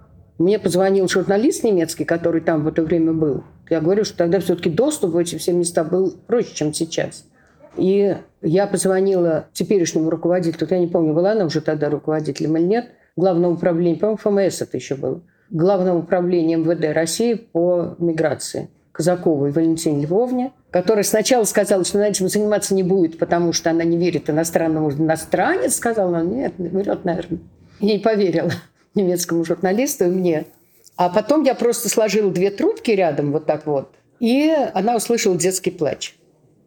Мне 0.41 0.57
позвонил 0.57 1.07
журналист 1.07 1.63
немецкий, 1.63 2.03
который 2.03 2.41
там 2.41 2.63
в 2.63 2.67
это 2.67 2.81
время 2.81 3.13
был. 3.13 3.43
Я 3.69 3.79
говорю, 3.79 4.03
что 4.03 4.17
тогда 4.17 4.39
все-таки 4.39 4.71
доступ 4.71 5.11
в 5.11 5.17
эти 5.17 5.37
все 5.37 5.53
места 5.53 5.83
был 5.83 6.15
проще, 6.25 6.55
чем 6.55 6.73
сейчас. 6.73 7.25
И 7.77 8.17
я 8.41 8.65
позвонила 8.65 9.45
теперешнему 9.53 10.09
руководителю, 10.09 10.67
я 10.71 10.79
не 10.79 10.87
помню, 10.87 11.13
была 11.13 11.33
она 11.33 11.45
уже 11.45 11.61
тогда 11.61 11.91
руководителем 11.91 12.57
или 12.57 12.63
нет, 12.63 12.89
главного 13.15 13.53
управления, 13.53 13.97
по-моему, 13.97 14.17
ФМС 14.17 14.63
это 14.63 14.77
еще 14.77 14.95
было, 14.95 15.21
главного 15.51 15.99
управления 15.99 16.55
МВД 16.57 16.91
России 16.91 17.35
по 17.35 17.95
миграции 17.99 18.71
Казаковой 18.93 19.51
Валентине 19.51 20.05
Львовне, 20.05 20.53
которая 20.71 21.03
сначала 21.03 21.43
сказала, 21.43 21.85
что 21.85 21.99
она 21.99 22.07
этим 22.07 22.29
заниматься 22.29 22.73
не 22.73 22.81
будет, 22.81 23.19
потому 23.19 23.53
что 23.53 23.69
она 23.69 23.83
не 23.83 23.95
верит 23.95 24.27
иностранному. 24.27 24.91
Иностранец 24.91 25.75
сказала, 25.75 26.17
она, 26.17 26.23
нет, 26.23 26.53
врет, 26.57 27.05
наверное. 27.05 27.41
Ей 27.79 27.99
поверила 27.99 28.51
немецкому 28.95 29.43
журналисту 29.45 30.05
и 30.05 30.09
мне. 30.09 30.45
А 30.95 31.09
потом 31.09 31.43
я 31.43 31.55
просто 31.55 31.89
сложила 31.89 32.31
две 32.31 32.51
трубки 32.51 32.91
рядом 32.91 33.31
вот 33.31 33.45
так 33.45 33.65
вот, 33.65 33.93
и 34.19 34.55
она 34.73 34.95
услышала 34.95 35.35
детский 35.35 35.71
плач. 35.71 36.15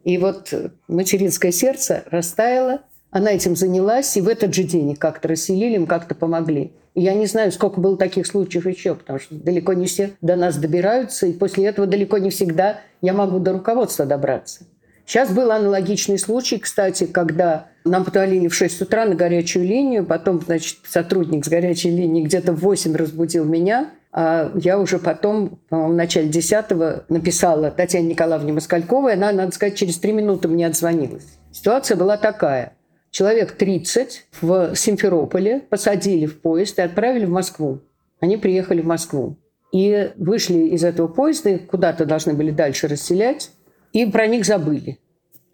И 0.03 0.17
вот 0.17 0.53
материнское 0.87 1.51
сердце 1.51 2.03
растаяло, 2.11 2.81
она 3.11 3.31
этим 3.31 3.55
занялась, 3.55 4.17
и 4.17 4.21
в 4.21 4.27
этот 4.27 4.53
же 4.53 4.63
день 4.63 4.95
как-то 4.95 5.29
расселили, 5.29 5.75
им 5.75 5.87
как-то 5.87 6.15
помогли. 6.15 6.73
Я 6.95 7.13
не 7.13 7.25
знаю, 7.25 7.51
сколько 7.51 7.79
было 7.79 7.97
таких 7.97 8.27
случаев 8.27 8.67
еще, 8.67 8.95
потому 8.95 9.19
что 9.19 9.35
далеко 9.35 9.73
не 9.73 9.85
все 9.85 10.11
до 10.21 10.35
нас 10.35 10.57
добираются, 10.57 11.27
и 11.27 11.33
после 11.33 11.65
этого 11.65 11.87
далеко 11.87 12.17
не 12.17 12.29
всегда 12.29 12.81
я 13.01 13.13
могу 13.13 13.39
до 13.39 13.53
руководства 13.53 14.05
добраться. 14.05 14.65
Сейчас 15.05 15.31
был 15.31 15.51
аналогичный 15.51 16.17
случай, 16.17 16.57
кстати, 16.57 17.05
когда 17.05 17.67
нам 17.83 18.05
позвонили 18.05 18.47
в 18.47 18.55
6 18.55 18.81
утра 18.81 19.05
на 19.05 19.15
горячую 19.15 19.65
линию, 19.65 20.05
потом, 20.05 20.41
значит, 20.41 20.79
сотрудник 20.87 21.45
с 21.45 21.47
горячей 21.47 21.91
линии 21.91 22.23
где-то 22.23 22.53
в 22.53 22.59
8 22.59 22.95
разбудил 22.95 23.45
меня– 23.45 23.91
а 24.17 24.49
я 24.55 24.79
уже 24.79 24.97
потом, 24.97 25.59
в 25.69 25.93
начале 25.93 26.29
10-го, 26.29 27.03
написала 27.09 27.69
Татьяне 27.69 28.07
Николаевне 28.07 28.53
Москальковой. 28.53 29.15
Она, 29.15 29.33
надо 29.33 29.51
сказать, 29.51 29.75
через 29.75 29.97
три 29.97 30.13
минуты 30.13 30.47
мне 30.47 30.67
отзвонилась. 30.67 31.37
Ситуация 31.51 31.97
была 31.97 32.15
такая. 32.15 32.77
Человек 33.11 33.51
30 33.51 34.27
в 34.39 34.73
Симферополе 34.73 35.59
посадили 35.69 36.27
в 36.27 36.39
поезд 36.39 36.79
и 36.79 36.81
отправили 36.81 37.25
в 37.25 37.29
Москву. 37.29 37.81
Они 38.21 38.37
приехали 38.37 38.79
в 38.79 38.85
Москву. 38.85 39.35
И 39.73 40.13
вышли 40.15 40.59
из 40.69 40.85
этого 40.85 41.09
поезда, 41.09 41.49
их 41.49 41.67
куда-то 41.67 42.05
должны 42.05 42.33
были 42.33 42.51
дальше 42.51 42.87
расселять, 42.87 43.51
и 43.95 44.05
про 44.05 44.27
них 44.27 44.45
забыли. 44.45 44.99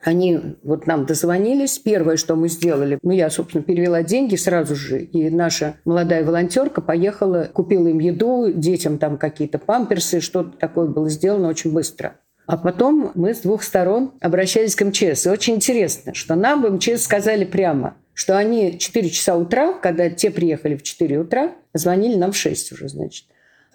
Они 0.03 0.39
вот 0.63 0.87
нам 0.87 1.05
дозвонились. 1.05 1.77
Первое, 1.77 2.17
что 2.17 2.35
мы 2.35 2.49
сделали, 2.49 2.97
ну, 3.03 3.11
я, 3.11 3.29
собственно, 3.29 3.63
перевела 3.63 4.01
деньги 4.01 4.35
сразу 4.35 4.75
же. 4.75 5.03
И 5.03 5.29
наша 5.29 5.75
молодая 5.85 6.25
волонтерка 6.25 6.81
поехала, 6.81 7.47
купила 7.53 7.87
им 7.87 7.99
еду, 7.99 8.51
детям 8.51 8.97
там 8.97 9.19
какие-то 9.19 9.59
памперсы, 9.59 10.21
что-то 10.21 10.57
такое 10.57 10.87
было 10.87 11.07
сделано 11.07 11.49
очень 11.49 11.71
быстро. 11.71 12.15
А 12.47 12.57
потом 12.57 13.11
мы 13.13 13.35
с 13.35 13.41
двух 13.41 13.61
сторон 13.61 14.13
обращались 14.21 14.75
к 14.75 14.83
МЧС. 14.83 15.27
И 15.27 15.29
очень 15.29 15.55
интересно, 15.55 16.15
что 16.15 16.33
нам 16.33 16.63
в 16.63 16.71
МЧС 16.71 17.03
сказали 17.03 17.45
прямо, 17.45 17.95
что 18.15 18.35
они 18.35 18.79
4 18.79 19.07
часа 19.11 19.35
утра, 19.35 19.73
когда 19.73 20.09
те 20.09 20.31
приехали 20.31 20.75
в 20.75 20.81
4 20.81 21.19
утра, 21.19 21.51
звонили 21.75 22.15
нам 22.15 22.31
в 22.31 22.37
6 22.37 22.71
уже, 22.71 22.89
значит, 22.89 23.25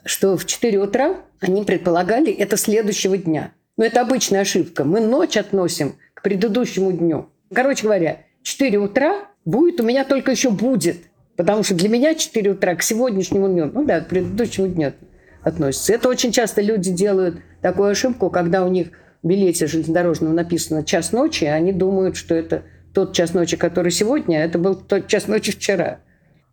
что 0.05 0.37
в 0.37 0.45
4 0.45 0.77
утра 0.81 1.19
они 1.39 1.63
предполагали 1.63 2.33
это 2.33 2.57
следующего 2.57 3.17
дня. 3.17 3.53
Но 3.77 3.85
это 3.85 4.01
обычная 4.01 4.41
ошибка. 4.41 4.85
Мы 4.85 5.01
ночь 5.01 5.37
относим 5.37 5.97
предыдущему 6.27 6.91
дню. 6.91 7.31
Короче 7.55 7.85
говоря, 7.85 8.23
4 8.43 8.79
утра 8.79 9.29
будет 9.45 9.81
у 9.81 9.85
меня 9.85 10.05
только 10.05 10.33
еще 10.33 10.51
будет. 10.51 10.97
Потому 11.37 11.63
что 11.63 11.77
для 11.77 11.89
меня 11.89 12.17
4 12.17 12.51
утра 12.51 12.75
к 12.75 12.83
сегодняшнему 12.83 13.47
дню, 13.47 13.71
ну 13.73 13.85
да, 13.85 14.01
к 14.01 14.09
предыдущему 14.09 14.67
дню 14.67 14.93
относится. 15.45 15.93
Это 15.93 16.09
очень 16.09 16.33
часто 16.33 16.63
люди 16.63 16.91
делают 16.91 17.37
такую 17.63 17.91
ошибку, 17.91 18.29
когда 18.29 18.65
у 18.65 18.69
них 18.69 18.89
в 19.23 19.29
билете 19.29 19.69
железнодорожного 19.69 20.33
написано 20.33 20.83
«час 20.83 21.13
ночи», 21.13 21.45
они 21.45 21.73
думают, 21.73 22.17
что 22.17 22.35
это 22.35 22.65
тот 22.93 23.15
час 23.15 23.33
ночи, 23.33 23.57
который 23.57 23.93
сегодня, 23.93 24.39
а 24.39 24.41
это 24.41 24.59
был 24.59 24.75
тот 24.75 25.07
час 25.07 25.29
ночи 25.29 25.53
вчера. 25.53 26.01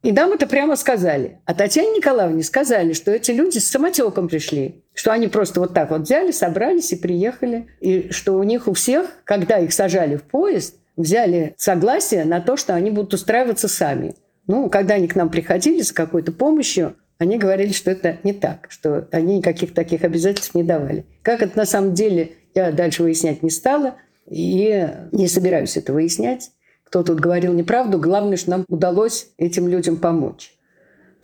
И 0.03 0.11
нам 0.11 0.33
это 0.33 0.45
прямо 0.47 0.75
сказали. 0.75 1.39
А 1.45 1.53
Татьяне 1.53 1.97
Николаевне 1.97 2.43
сказали, 2.43 2.91
что 2.91 3.09
эти 3.09 3.31
люди 3.31 3.57
с 3.57 3.67
самотеком 3.67 4.27
пришли. 4.27 4.83
Что 4.93 5.13
они 5.13 5.29
просто 5.29 5.61
вот 5.61 5.73
так 5.73 5.91
вот 5.91 6.01
взяли, 6.01 6.31
собрались 6.31 6.91
и 6.91 6.97
приехали. 6.97 7.67
И 7.79 8.11
что 8.11 8.33
у 8.33 8.43
них 8.43 8.67
у 8.67 8.73
всех, 8.73 9.07
когда 9.23 9.59
их 9.59 9.71
сажали 9.71 10.17
в 10.17 10.23
поезд, 10.23 10.75
взяли 10.97 11.55
согласие 11.57 12.25
на 12.25 12.41
то, 12.41 12.57
что 12.57 12.75
они 12.75 12.91
будут 12.91 13.13
устраиваться 13.13 13.69
сами. 13.69 14.13
Ну, 14.45 14.69
когда 14.69 14.95
они 14.95 15.07
к 15.07 15.15
нам 15.15 15.29
приходили 15.29 15.81
с 15.81 15.93
какой-то 15.93 16.33
помощью, 16.33 16.97
они 17.17 17.37
говорили, 17.37 17.71
что 17.71 17.89
это 17.89 18.17
не 18.23 18.33
так, 18.33 18.67
что 18.69 19.07
они 19.11 19.37
никаких 19.37 19.73
таких 19.73 20.03
обязательств 20.03 20.53
не 20.53 20.63
давали. 20.63 21.05
Как 21.21 21.41
это 21.41 21.57
на 21.57 21.65
самом 21.65 21.93
деле, 21.93 22.33
я 22.53 22.73
дальше 22.73 23.03
выяснять 23.03 23.41
не 23.41 23.49
стала 23.49 23.95
и 24.29 24.85
не 25.13 25.29
собираюсь 25.29 25.77
это 25.77 25.93
выяснять 25.93 26.51
кто 26.93 27.01
тут 27.01 27.19
говорил 27.19 27.53
неправду. 27.53 27.97
Главное, 27.97 28.37
что 28.37 28.51
нам 28.51 28.65
удалось 28.69 29.29
этим 29.39 29.67
людям 29.67 29.97
помочь. 29.97 30.53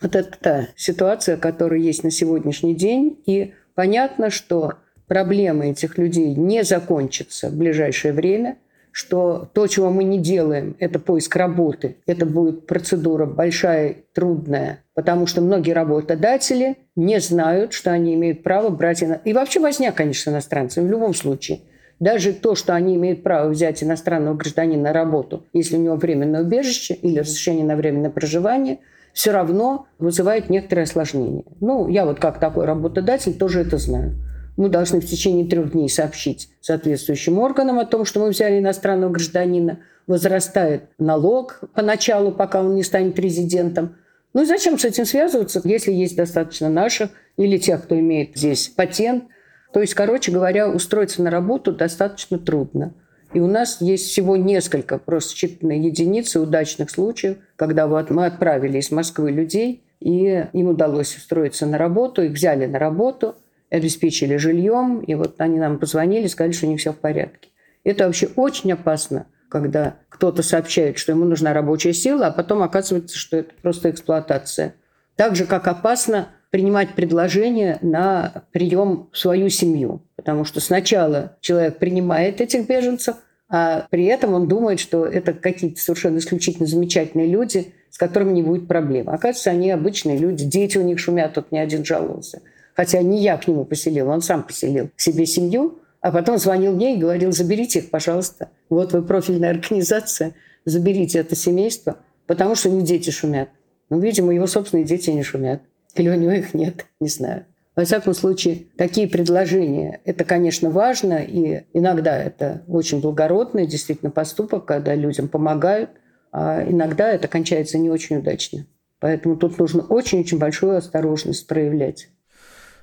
Вот 0.00 0.16
это 0.16 0.36
та 0.36 0.68
ситуация, 0.74 1.36
которая 1.36 1.78
есть 1.78 2.02
на 2.02 2.10
сегодняшний 2.10 2.74
день. 2.74 3.22
И 3.24 3.54
понятно, 3.76 4.30
что 4.30 4.72
проблемы 5.06 5.70
этих 5.70 5.96
людей 5.96 6.34
не 6.34 6.64
закончатся 6.64 7.50
в 7.50 7.54
ближайшее 7.54 8.12
время, 8.12 8.56
что 8.90 9.48
то, 9.54 9.68
чего 9.68 9.90
мы 9.90 10.02
не 10.02 10.18
делаем, 10.18 10.74
это 10.80 10.98
поиск 10.98 11.36
работы. 11.36 11.98
Это 12.04 12.26
будет 12.26 12.66
процедура 12.66 13.24
большая, 13.24 13.94
трудная, 14.12 14.82
потому 14.94 15.28
что 15.28 15.40
многие 15.40 15.70
работодатели 15.70 16.78
не 16.96 17.20
знают, 17.20 17.74
что 17.74 17.92
они 17.92 18.14
имеют 18.14 18.42
право 18.42 18.70
брать... 18.70 19.04
И 19.24 19.32
вообще 19.32 19.60
возня, 19.60 19.92
конечно, 19.92 20.30
иностранцев 20.30 20.82
в 20.82 20.90
любом 20.90 21.14
случае. 21.14 21.60
Даже 22.00 22.32
то, 22.32 22.54
что 22.54 22.74
они 22.74 22.96
имеют 22.96 23.22
право 23.22 23.50
взять 23.50 23.82
иностранного 23.82 24.34
гражданина 24.34 24.84
на 24.84 24.92
работу, 24.94 25.44
если 25.52 25.76
у 25.76 25.80
него 25.80 25.96
временное 25.96 26.42
убежище 26.42 26.94
или 26.94 27.18
разрешение 27.18 27.64
на 27.64 27.76
временное 27.76 28.10
проживание, 28.10 28.78
все 29.12 29.32
равно 29.32 29.86
вызывает 29.98 30.48
некоторые 30.48 30.84
осложнения. 30.84 31.44
Ну, 31.60 31.88
я 31.88 32.06
вот 32.06 32.18
как 32.18 32.40
такой 32.40 32.64
работодатель 32.64 33.34
тоже 33.34 33.60
это 33.60 33.76
знаю. 33.76 34.14
Мы 34.56 34.70
должны 34.70 35.00
в 35.00 35.06
течение 35.06 35.46
трех 35.46 35.72
дней 35.72 35.90
сообщить 35.90 36.48
соответствующим 36.62 37.38
органам 37.38 37.78
о 37.78 37.84
том, 37.84 38.06
что 38.06 38.20
мы 38.20 38.30
взяли 38.30 38.58
иностранного 38.58 39.12
гражданина. 39.12 39.80
Возрастает 40.06 40.84
налог 40.98 41.60
поначалу, 41.74 42.32
пока 42.32 42.62
он 42.62 42.74
не 42.74 42.82
станет 42.82 43.18
резидентом. 43.18 43.96
Ну 44.32 44.42
и 44.42 44.46
зачем 44.46 44.78
с 44.78 44.84
этим 44.84 45.04
связываться, 45.04 45.60
если 45.64 45.92
есть 45.92 46.16
достаточно 46.16 46.70
наших 46.70 47.10
или 47.36 47.58
тех, 47.58 47.82
кто 47.82 47.98
имеет 47.98 48.36
здесь 48.38 48.68
патент– 48.68 49.24
то 49.72 49.80
есть, 49.80 49.94
короче 49.94 50.32
говоря, 50.32 50.68
устроиться 50.68 51.22
на 51.22 51.30
работу 51.30 51.72
достаточно 51.72 52.38
трудно. 52.38 52.94
И 53.32 53.38
у 53.38 53.46
нас 53.46 53.80
есть 53.80 54.06
всего 54.06 54.36
несколько, 54.36 54.98
просто 54.98 55.34
считанные 55.34 55.78
единицы 55.78 56.40
удачных 56.40 56.90
случаев, 56.90 57.36
когда 57.56 57.86
вот 57.86 58.10
мы 58.10 58.26
отправили 58.26 58.78
из 58.78 58.90
Москвы 58.90 59.30
людей, 59.30 59.84
и 60.00 60.46
им 60.52 60.68
удалось 60.68 61.16
устроиться 61.16 61.66
на 61.66 61.78
работу, 61.78 62.22
их 62.22 62.32
взяли 62.32 62.66
на 62.66 62.78
работу, 62.78 63.36
обеспечили 63.70 64.36
жильем, 64.36 65.00
и 65.00 65.14
вот 65.14 65.36
они 65.38 65.58
нам 65.58 65.78
позвонили, 65.78 66.26
сказали, 66.26 66.52
что 66.52 66.66
у 66.66 66.70
них 66.70 66.80
все 66.80 66.92
в 66.92 66.96
порядке. 66.96 67.50
Это 67.84 68.06
вообще 68.06 68.28
очень 68.34 68.72
опасно, 68.72 69.26
когда 69.48 69.96
кто-то 70.08 70.42
сообщает, 70.42 70.98
что 70.98 71.12
ему 71.12 71.24
нужна 71.24 71.52
рабочая 71.52 71.92
сила, 71.92 72.26
а 72.26 72.30
потом 72.32 72.62
оказывается, 72.62 73.16
что 73.16 73.36
это 73.36 73.52
просто 73.62 73.90
эксплуатация. 73.90 74.74
Так 75.14 75.36
же, 75.36 75.44
как 75.44 75.68
опасно 75.68 76.28
принимать 76.50 76.94
предложение 76.94 77.78
на 77.80 78.44
прием 78.52 79.08
в 79.12 79.18
свою 79.18 79.48
семью. 79.48 80.02
Потому 80.16 80.44
что 80.44 80.60
сначала 80.60 81.36
человек 81.40 81.78
принимает 81.78 82.40
этих 82.40 82.68
беженцев, 82.68 83.16
а 83.48 83.86
при 83.90 84.04
этом 84.04 84.34
он 84.34 84.48
думает, 84.48 84.78
что 84.78 85.06
это 85.06 85.32
какие-то 85.32 85.80
совершенно 85.80 86.18
исключительно 86.18 86.66
замечательные 86.66 87.26
люди, 87.26 87.72
с 87.90 87.98
которыми 87.98 88.32
не 88.32 88.42
будет 88.42 88.68
проблем. 88.68 89.08
Оказывается, 89.10 89.50
они 89.50 89.70
обычные 89.70 90.18
люди, 90.18 90.44
дети 90.44 90.78
у 90.78 90.82
них 90.82 90.98
шумят, 90.98 91.34
тут 91.34 91.50
ни 91.50 91.58
один 91.58 91.84
жаловался. 91.84 92.42
Хотя 92.74 93.02
не 93.02 93.22
я 93.22 93.36
к 93.36 93.48
нему 93.48 93.64
поселил, 93.64 94.08
он 94.08 94.22
сам 94.22 94.44
поселил 94.44 94.90
к 94.94 95.00
себе 95.00 95.26
семью, 95.26 95.78
а 96.00 96.12
потом 96.12 96.38
звонил 96.38 96.72
мне 96.72 96.94
и 96.94 96.98
говорил, 96.98 97.32
заберите 97.32 97.80
их, 97.80 97.90
пожалуйста. 97.90 98.50
Вот 98.68 98.92
вы 98.92 99.02
профильная 99.02 99.50
организация, 99.50 100.34
заберите 100.64 101.18
это 101.18 101.34
семейство, 101.34 101.98
потому 102.26 102.54
что 102.54 102.70
не 102.70 102.82
дети 102.82 103.10
шумят. 103.10 103.50
Ну, 103.90 103.98
видимо, 103.98 104.32
его 104.32 104.46
собственные 104.46 104.84
дети 104.84 105.10
не 105.10 105.24
шумят. 105.24 105.60
Или 105.94 106.08
у 106.08 106.14
него 106.14 106.32
их 106.32 106.54
нет, 106.54 106.86
не 107.00 107.08
знаю. 107.08 107.46
Во 107.76 107.84
всяком 107.84 108.14
случае, 108.14 108.66
такие 108.76 109.08
предложения, 109.08 110.00
это, 110.04 110.24
конечно, 110.24 110.70
важно, 110.70 111.18
и 111.22 111.62
иногда 111.72 112.20
это 112.20 112.62
очень 112.68 113.00
благородный 113.00 113.66
действительно 113.66 114.10
поступок, 114.10 114.66
когда 114.66 114.94
людям 114.94 115.28
помогают, 115.28 115.90
а 116.32 116.62
иногда 116.68 117.10
это 117.10 117.28
кончается 117.28 117.78
не 117.78 117.88
очень 117.88 118.18
удачно. 118.18 118.66
Поэтому 118.98 119.36
тут 119.36 119.58
нужно 119.58 119.82
очень-очень 119.82 120.38
большую 120.38 120.76
осторожность 120.76 121.46
проявлять. 121.46 122.10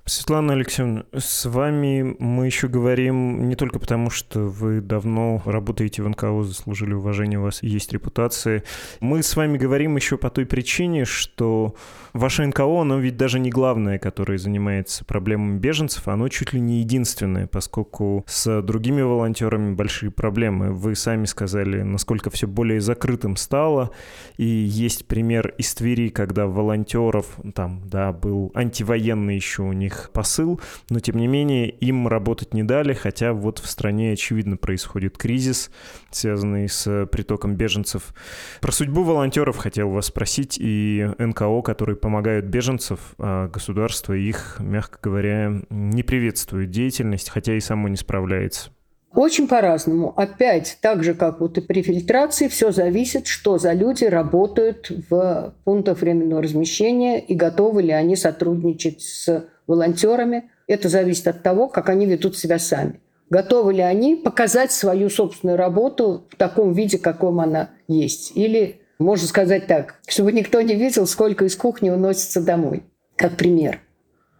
Светлана 0.10 0.54
Алексеевна, 0.54 1.04
с 1.13 1.46
вами 1.46 2.15
мы 2.17 2.46
еще 2.46 2.70
говорим 2.70 3.50
не 3.50 3.58
только 3.58 3.78
потому, 3.78 4.10
что 4.10 4.39
вы 4.39 4.80
давно 4.80 5.41
работаете 5.43 6.02
в 6.02 6.08
НКО, 6.08 6.43
заслужили 6.43 6.93
уважение, 6.93 7.39
у 7.39 7.43
вас 7.43 7.62
есть 7.62 7.91
репутация. 7.91 8.63
Мы 9.02 9.22
с 9.22 9.36
вами 9.36 9.58
говорим 9.58 9.98
еще 9.98 10.17
по 10.17 10.30
той 10.30 10.46
причине, 10.46 11.04
что 11.04 11.76
ваше 12.13 12.46
НКО, 12.46 12.82
оно 12.82 13.00
ведь 13.00 13.17
даже 13.17 13.38
не 13.38 13.50
главное, 13.50 14.00
которое 14.00 14.38
занимается 14.38 15.04
проблемами 15.04 15.60
беженцев, 15.60 16.08
оно 16.08 16.30
чуть 16.30 16.54
ли 16.54 16.62
не 16.62 16.80
единственное, 16.80 17.48
поскольку 17.48 18.24
с 18.28 18.62
другими 18.62 19.02
волонтерами 19.02 19.76
большие 19.76 20.10
проблемы. 20.10 20.72
Вы 20.72 20.96
сами 20.96 21.26
сказали, 21.26 21.82
насколько 21.82 22.30
все 22.30 22.48
более 22.48 22.80
закрытым 22.80 23.36
стало, 23.36 23.91
и 24.38 24.46
есть 24.46 25.06
пример 25.06 25.54
из 25.58 25.76
Твери, 25.76 26.08
когда 26.08 26.48
волонтеров, 26.48 27.26
там, 27.54 27.82
да, 27.89 28.13
был 28.13 28.54
антивоенный 28.56 29.36
еще 29.36 29.63
у 29.63 29.74
них 29.74 29.97
их 29.98 30.12
посыл, 30.12 30.60
но 30.90 31.00
тем 31.00 31.18
не 31.18 31.28
менее 31.28 31.70
им 31.70 32.08
работать 32.08 32.54
не 32.54 32.64
дали, 32.64 32.94
хотя 32.94 33.34
вот 33.34 33.60
в 33.60 33.68
стране 33.68 34.14
очевидно 34.14 34.58
происходит 34.58 35.18
кризис, 35.18 35.72
связанный 36.12 36.70
с 36.70 37.06
притоком 37.08 37.56
беженцев. 37.56 38.14
Про 38.62 38.72
судьбу 38.72 39.04
волонтеров 39.04 39.58
хотел 39.58 39.90
вас 39.90 40.08
спросить 40.08 40.58
и 40.60 41.08
НКО, 41.18 41.62
которые 41.62 41.96
помогают 41.96 42.46
беженцев, 42.46 43.16
а 43.18 43.48
государство 43.48 44.14
их, 44.14 44.58
мягко 44.60 45.00
говоря, 45.02 45.62
не 45.70 46.04
приветствует 46.04 46.72
деятельность, 46.72 47.30
хотя 47.30 47.56
и 47.56 47.60
само 47.60 47.88
не 47.88 47.98
справляется. 47.98 48.72
Очень 49.14 49.48
по-разному. 49.48 50.14
Опять, 50.16 50.78
так 50.82 51.04
же, 51.04 51.16
как 51.16 51.40
вот 51.40 51.58
и 51.58 51.62
при 51.62 51.82
фильтрации, 51.82 52.48
все 52.50 52.72
зависит, 52.72 53.26
что 53.26 53.58
за 53.58 53.74
люди 53.74 54.04
работают 54.04 54.92
в 55.10 55.56
пунктах 55.64 56.02
временного 56.02 56.44
размещения 56.44 57.20
и 57.20 57.34
готовы 57.34 57.82
ли 57.82 57.92
они 57.92 58.16
сотрудничать 58.16 59.02
с 59.02 59.48
волонтерами. 59.67 60.49
Это 60.65 60.89
зависит 60.89 61.27
от 61.27 61.43
того, 61.43 61.67
как 61.67 61.89
они 61.89 62.06
ведут 62.06 62.38
себя 62.38 62.58
сами. 62.60 62.99
Готовы 63.30 63.73
ли 63.73 63.82
они 63.82 64.15
показать 64.15 64.71
свою 64.71 65.10
собственную 65.10 65.58
работу 65.58 66.25
в 66.30 66.36
таком 66.38 66.73
виде, 66.73 66.97
каком 66.97 67.41
она 67.41 67.71
есть? 67.88 68.32
Или, 68.36 68.80
можно 68.99 69.27
сказать 69.27 69.67
так, 69.67 69.95
чтобы 70.08 70.32
никто 70.32 70.62
не 70.62 70.75
видел, 70.75 71.06
сколько 71.06 71.45
из 71.45 71.56
кухни 71.56 71.89
уносится 71.89 72.41
домой, 72.41 72.84
как 73.17 73.36
пример. 73.36 73.82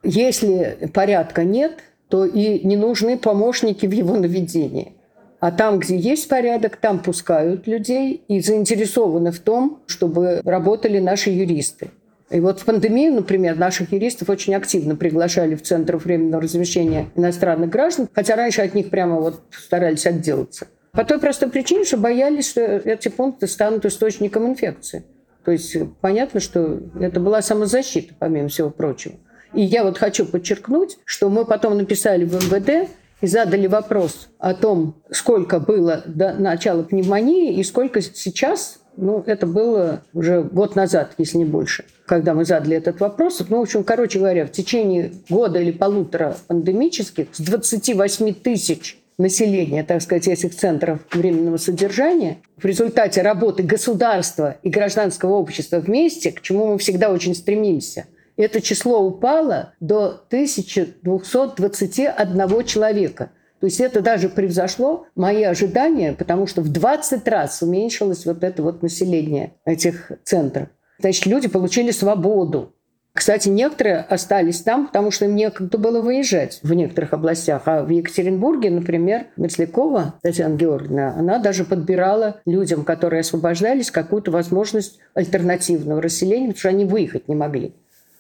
Если 0.04 0.90
порядка 0.94 1.44
нет, 1.44 1.80
то 2.08 2.26
и 2.26 2.66
не 2.66 2.78
нужны 2.78 3.18
помощники 3.18 3.86
в 3.86 3.92
его 3.92 4.16
наведении. 4.16 4.94
А 5.40 5.52
там, 5.52 5.80
где 5.80 5.98
есть 5.98 6.30
порядок, 6.30 6.78
там 6.78 7.00
пускают 7.00 7.68
людей 7.68 8.24
и 8.28 8.40
заинтересованы 8.40 9.32
в 9.32 9.40
том, 9.40 9.82
чтобы 9.86 10.42
работали 10.44 11.00
наши 11.00 11.30
юристы. 11.30 11.90
И 12.30 12.40
вот 12.42 12.60
в 12.60 12.66
пандемию, 12.66 13.14
например, 13.14 13.58
наших 13.58 13.94
юристов 13.94 14.30
очень 14.30 14.54
активно 14.54 14.96
приглашали 14.96 15.56
в 15.56 15.64
Центр 15.64 15.96
временного 15.96 16.44
размещения 16.44 17.10
иностранных 17.16 17.70
граждан, 17.70 18.10
хотя 18.14 18.36
раньше 18.36 18.62
от 18.62 18.74
них 18.74 18.90
прямо 18.90 19.20
вот 19.20 19.42
старались 19.52 20.06
отделаться. 20.06 20.68
По 20.92 21.06
той 21.06 21.20
простой 21.20 21.50
причине, 21.50 21.86
что 21.86 21.98
боялись, 21.98 22.50
что 22.50 22.62
эти 22.62 23.08
пункты 23.08 23.48
станут 23.48 23.86
источником 23.86 24.48
инфекции. 24.48 25.04
То 25.46 25.52
есть 25.52 25.78
понятно, 26.02 26.42
что 26.42 26.80
это 27.00 27.22
была 27.22 27.42
самозащита, 27.42 28.14
помимо 28.20 28.50
всего 28.50 28.70
прочего. 28.70 29.16
И 29.54 29.62
я 29.62 29.84
вот 29.86 29.98
хочу 29.98 30.26
подчеркнуть, 30.26 30.98
что 31.06 31.30
мы 31.30 31.46
потом 31.46 31.78
написали 31.78 32.26
в 32.26 32.34
МВД 32.34 32.90
и 33.22 33.28
задали 33.28 33.68
вопрос 33.68 34.28
о 34.40 34.54
том, 34.54 35.02
сколько 35.10 35.60
было 35.60 36.04
до 36.06 36.34
начала 36.34 36.84
пневмонии 36.84 37.54
и 37.54 37.64
сколько 37.64 38.02
сейчас 38.02 38.80
ну, 38.98 39.24
это 39.26 39.48
было 39.48 40.02
уже 40.14 40.42
год 40.42 40.76
назад, 40.76 41.14
если 41.18 41.38
не 41.38 41.46
больше, 41.46 41.86
когда 42.06 42.34
мы 42.34 42.44
задали 42.46 42.78
этот 42.78 43.00
вопрос. 43.00 43.42
Ну, 43.48 43.60
в 43.60 43.62
общем, 43.62 43.84
короче 43.84 44.20
говоря, 44.20 44.46
в 44.46 44.52
течение 44.52 45.12
года 45.30 45.60
или 45.60 45.72
полутора 45.72 46.36
пандемических 46.48 47.28
с 47.32 47.40
28 47.40 48.34
тысяч 48.34 48.98
населения, 49.18 49.84
так 49.84 50.02
сказать, 50.02 50.28
этих 50.28 50.54
центров 50.56 51.00
временного 51.12 51.58
содержания, 51.58 52.38
в 52.58 52.66
результате 52.66 53.22
работы 53.22 53.64
государства 53.64 54.58
и 54.64 54.70
гражданского 54.70 55.36
общества 55.36 55.78
вместе, 55.78 56.32
к 56.32 56.42
чему 56.42 56.74
мы 56.74 56.78
всегда 56.78 57.12
очень 57.12 57.36
стремимся, 57.36 58.06
это 58.36 58.62
число 58.62 59.02
упало 59.02 59.74
до 59.80 60.22
1221 60.30 62.66
человека. 62.66 63.32
То 63.60 63.66
есть 63.66 63.80
это 63.80 64.02
даже 64.02 64.30
превзошло 64.30 65.08
мои 65.16 65.44
ожидания, 65.44 66.14
потому 66.14 66.46
что 66.46 66.62
в 66.62 66.70
20 66.70 67.28
раз 67.28 67.62
уменьшилось 67.64 68.26
вот 68.26 68.44
это 68.44 68.62
вот 68.62 68.84
население 68.84 69.54
этих 69.66 70.12
центров. 70.24 70.70
Значит, 71.00 71.26
люди 71.26 71.48
получили 71.48 71.92
свободу. 71.92 72.74
Кстати, 73.14 73.50
некоторые 73.50 73.98
остались 73.98 74.62
там, 74.62 74.86
потому 74.88 75.10
что 75.10 75.26
им 75.26 75.36
некогда 75.36 75.80
было 75.80 76.02
выезжать 76.02 76.60
в 76.62 76.72
некоторых 76.74 77.14
областях. 77.14 77.64
А 77.66 77.84
в 77.84 77.90
Екатеринбурге, 77.90 78.70
например, 78.70 79.26
Мерзлякова 79.38 80.20
Татьяна 80.22 80.56
Георгиевна, 80.56 81.16
она 81.18 81.40
даже 81.40 81.66
подбирала 81.66 82.42
людям, 82.46 82.86
которые 82.86 83.22
освобождались, 83.22 83.90
какую-то 83.90 84.30
возможность 84.30 85.00
альтернативного 85.16 86.00
расселения, 86.00 86.50
потому 86.50 86.60
что 86.60 86.70
они 86.70 86.86
выехать 86.86 87.28
не 87.28 87.34
могли. 87.34 87.74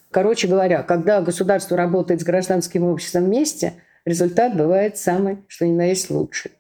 Короче 0.09 0.47
говоря, 0.47 0.81
когда 0.81 1.21
государство 1.21 1.77
работает 1.77 2.21
с 2.21 2.23
гражданским 2.23 2.83
обществом 2.83 3.25
вместе– 3.25 3.73
результат 4.07 4.55
бывает 4.55 4.97
самый, 4.97 5.39
что 5.47 5.67
ни 5.67 5.71
на 5.71 5.85
есть 5.85 6.09
лучший. 6.09 6.51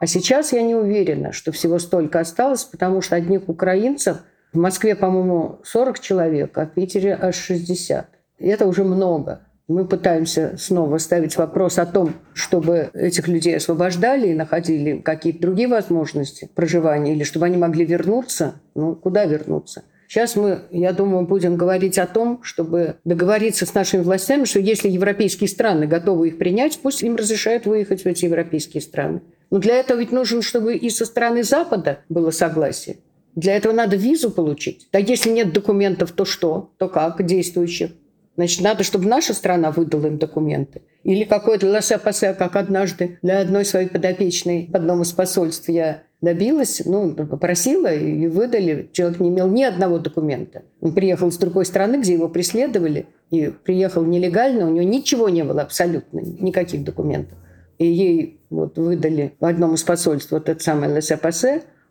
А 0.00 0.06
сейчас 0.06 0.52
я 0.52 0.62
не 0.62 0.74
уверена, 0.74 1.32
что 1.32 1.52
всего 1.52 1.78
столько 1.78 2.20
осталось, 2.20 2.64
потому 2.64 3.00
что 3.00 3.16
одних 3.16 3.48
украинцев 3.48 4.18
в 4.52 4.58
Москве, 4.58 4.94
по-моему, 4.94 5.60
40 5.64 6.00
человек, 6.00 6.58
а 6.58 6.66
в 6.66 6.70
Питере 6.70 7.16
аж 7.20 7.36
60. 7.36 8.08
И 8.38 8.48
это 8.48 8.66
уже 8.66 8.84
много. 8.84 9.40
Мы 9.66 9.86
пытаемся 9.86 10.56
снова 10.58 10.98
ставить 10.98 11.36
вопрос 11.36 11.78
о 11.78 11.86
том, 11.86 12.14
чтобы 12.34 12.90
этих 12.92 13.28
людей 13.28 13.56
освобождали 13.56 14.28
и 14.28 14.34
находили 14.34 14.98
какие-то 14.98 15.40
другие 15.40 15.68
возможности 15.68 16.50
проживания, 16.54 17.14
или 17.14 17.22
чтобы 17.24 17.46
они 17.46 17.56
могли 17.56 17.86
вернуться. 17.86 18.54
Ну, 18.74 18.94
куда 18.94 19.24
вернуться? 19.24 19.84
Сейчас 20.08 20.36
мы, 20.36 20.62
я 20.70 20.92
думаю, 20.92 21.26
будем 21.26 21.56
говорить 21.56 21.98
о 21.98 22.06
том, 22.06 22.40
чтобы 22.42 22.96
договориться 23.04 23.66
с 23.66 23.74
нашими 23.74 24.02
властями, 24.02 24.44
что 24.44 24.60
если 24.60 24.88
европейские 24.88 25.48
страны 25.48 25.86
готовы 25.86 26.28
их 26.28 26.38
принять, 26.38 26.78
пусть 26.82 27.02
им 27.02 27.16
разрешают 27.16 27.66
выехать 27.66 28.02
в 28.02 28.06
эти 28.06 28.24
европейские 28.26 28.82
страны. 28.82 29.22
Но 29.50 29.58
для 29.58 29.76
этого 29.76 29.98
ведь 29.98 30.12
нужно, 30.12 30.42
чтобы 30.42 30.76
и 30.76 30.90
со 30.90 31.04
стороны 31.04 31.42
Запада 31.42 32.00
было 32.08 32.30
согласие. 32.30 32.96
Для 33.34 33.56
этого 33.56 33.72
надо 33.72 33.96
визу 33.96 34.30
получить. 34.30 34.88
Да 34.92 34.98
если 34.98 35.30
нет 35.30 35.52
документов, 35.52 36.12
то 36.12 36.24
что? 36.24 36.70
То 36.78 36.88
как 36.88 37.24
действующих? 37.24 37.90
Значит, 38.36 38.62
надо, 38.62 38.82
чтобы 38.82 39.06
наша 39.06 39.32
страна 39.32 39.70
выдала 39.70 40.06
им 40.06 40.18
документы. 40.18 40.82
Или 41.04 41.24
какой-то 41.24 41.68
лассе-пассе, 41.68 42.34
как 42.34 42.56
однажды 42.56 43.18
для 43.22 43.40
одной 43.40 43.64
своей 43.64 43.88
подопечной 43.88 44.68
в 44.72 44.74
одном 44.74 45.02
из 45.02 45.12
посольств 45.12 45.68
я 45.68 46.02
добилась, 46.20 46.82
ну, 46.84 47.14
попросила 47.14 47.92
и 47.92 48.26
выдали. 48.26 48.88
Человек 48.92 49.20
не 49.20 49.28
имел 49.28 49.48
ни 49.48 49.62
одного 49.62 49.98
документа. 49.98 50.62
Он 50.80 50.92
приехал 50.92 51.30
с 51.30 51.36
другой 51.36 51.66
страны, 51.66 51.96
где 51.96 52.14
его 52.14 52.28
преследовали, 52.28 53.06
и 53.30 53.52
приехал 53.64 54.04
нелегально, 54.04 54.66
у 54.68 54.72
него 54.72 54.88
ничего 54.88 55.28
не 55.28 55.44
было 55.44 55.62
абсолютно, 55.62 56.20
никаких 56.20 56.84
документов. 56.84 57.36
И 57.78 57.86
ей 57.86 58.40
вот 58.50 58.78
выдали 58.78 59.34
в 59.40 59.44
одном 59.44 59.74
из 59.74 59.82
посольств 59.82 60.30
вот 60.30 60.48
этот 60.48 60.62
самый 60.62 60.96
ЛСПС, 60.96 61.44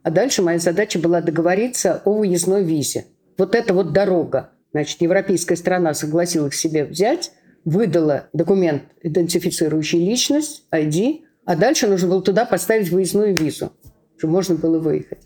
а 0.03 0.11
дальше 0.11 0.41
моя 0.41 0.59
задача 0.59 0.99
была 0.99 1.21
договориться 1.21 2.01
о 2.05 2.11
выездной 2.11 2.63
визе. 2.63 3.05
Вот 3.38 3.55
это 3.55 3.74
вот 3.74 3.93
дорога. 3.93 4.51
Значит, 4.71 5.01
европейская 5.01 5.55
страна 5.55 5.93
согласилась 5.93 6.55
себе 6.55 6.86
взять, 6.86 7.32
выдала 7.65 8.28
документ, 8.34 8.84
идентифицирующий 9.01 10.05
личность, 10.05 10.65
ID, 10.71 11.21
а 11.45 11.55
дальше 11.55 11.88
нужно 11.88 12.09
было 12.09 12.21
туда 12.21 12.45
поставить 12.45 12.89
выездную 12.89 13.36
визу, 13.36 13.71
чтобы 14.18 14.34
можно 14.34 14.55
было 14.55 14.80
выехать. 14.80 15.20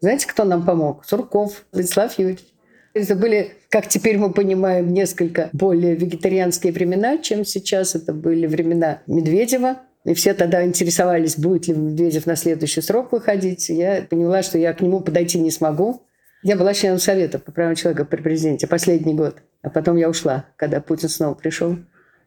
Знаете, 0.00 0.26
кто 0.28 0.44
нам 0.44 0.64
помог? 0.64 1.04
Сурков, 1.04 1.64
Владислав 1.72 2.18
Юрьевич. 2.18 2.44
Это 2.94 3.14
были, 3.14 3.52
как 3.68 3.88
теперь 3.88 4.18
мы 4.18 4.32
понимаем, 4.32 4.92
несколько 4.92 5.50
более 5.52 5.94
вегетарианские 5.94 6.72
времена, 6.72 7.18
чем 7.18 7.44
сейчас. 7.44 7.94
Это 7.94 8.12
были 8.12 8.46
времена 8.46 9.02
Медведева. 9.06 9.78
И 10.04 10.14
все 10.14 10.32
тогда 10.32 10.64
интересовались, 10.64 11.36
будет 11.36 11.66
ли 11.66 11.74
Медведев 11.74 12.26
на 12.26 12.36
следующий 12.36 12.80
срок 12.80 13.12
выходить. 13.12 13.68
Я 13.68 14.06
поняла, 14.08 14.42
что 14.42 14.56
я 14.56 14.72
к 14.72 14.80
нему 14.80 15.00
подойти 15.00 15.38
не 15.38 15.50
смогу. 15.50 16.02
Я 16.42 16.56
была 16.56 16.72
членом 16.72 16.98
Совета 16.98 17.38
по 17.38 17.50
правам 17.50 17.74
человека 17.74 18.04
при 18.04 18.22
президенте 18.22 18.66
последний 18.66 19.14
год. 19.14 19.36
А 19.62 19.70
потом 19.70 19.96
я 19.96 20.08
ушла, 20.08 20.46
когда 20.56 20.80
Путин 20.80 21.08
снова 21.08 21.34
пришел. 21.34 21.76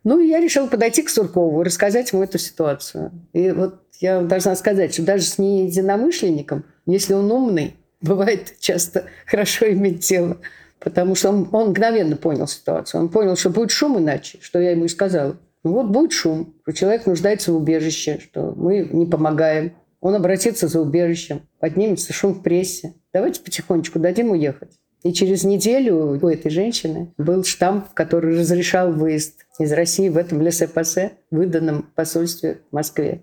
Ну, 0.03 0.19
я 0.19 0.39
решила 0.39 0.67
подойти 0.67 1.03
к 1.03 1.09
Суркову 1.09 1.61
и 1.61 1.65
рассказать 1.65 2.11
ему 2.11 2.23
эту 2.23 2.39
ситуацию. 2.39 3.11
И 3.33 3.51
вот 3.51 3.81
я 3.99 4.21
должна 4.21 4.55
сказать, 4.55 4.93
что 4.93 5.03
даже 5.03 5.23
с 5.23 5.37
не 5.37 5.67
единомышленником, 5.67 6.65
если 6.85 7.13
он 7.13 7.31
умный, 7.31 7.75
бывает 8.01 8.55
часто 8.59 9.05
хорошо 9.25 9.71
иметь 9.71 9.99
дело. 9.99 10.37
Потому 10.79 11.13
что 11.13 11.29
он, 11.29 11.47
он 11.51 11.69
мгновенно 11.69 12.17
понял 12.17 12.47
ситуацию. 12.47 13.01
Он 13.01 13.09
понял, 13.09 13.35
что 13.35 13.51
будет 13.51 13.69
шум 13.69 13.99
иначе, 13.99 14.39
что 14.41 14.59
я 14.59 14.71
ему 14.71 14.85
и 14.85 14.87
сказала. 14.87 15.37
Ну 15.63 15.73
вот 15.73 15.89
будет 15.89 16.11
шум, 16.11 16.55
что 16.63 16.73
человек 16.73 17.05
нуждается 17.05 17.51
в 17.51 17.57
убежище, 17.57 18.19
что 18.19 18.53
мы 18.57 18.89
не 18.91 19.05
помогаем. 19.05 19.73
Он 19.99 20.15
обратится 20.15 20.67
за 20.67 20.81
убежищем, 20.81 21.43
поднимется 21.59 22.11
шум 22.11 22.33
в 22.33 22.41
прессе. 22.41 22.95
Давайте 23.13 23.41
потихонечку 23.41 23.99
дадим 23.99 24.31
уехать. 24.31 24.71
И 25.03 25.13
через 25.13 25.43
неделю 25.43 26.19
у 26.19 26.27
этой 26.27 26.49
женщины 26.49 27.13
был 27.17 27.43
штамп, 27.43 27.93
который 27.93 28.39
разрешал 28.39 28.91
выезд 28.91 29.40
из 29.59 29.71
России 29.71 30.09
в 30.09 30.17
этом 30.17 30.41
лесе-пассе, 30.41 31.13
выданном 31.29 31.89
посольстве 31.95 32.61
в 32.71 32.75
Москве. 32.75 33.21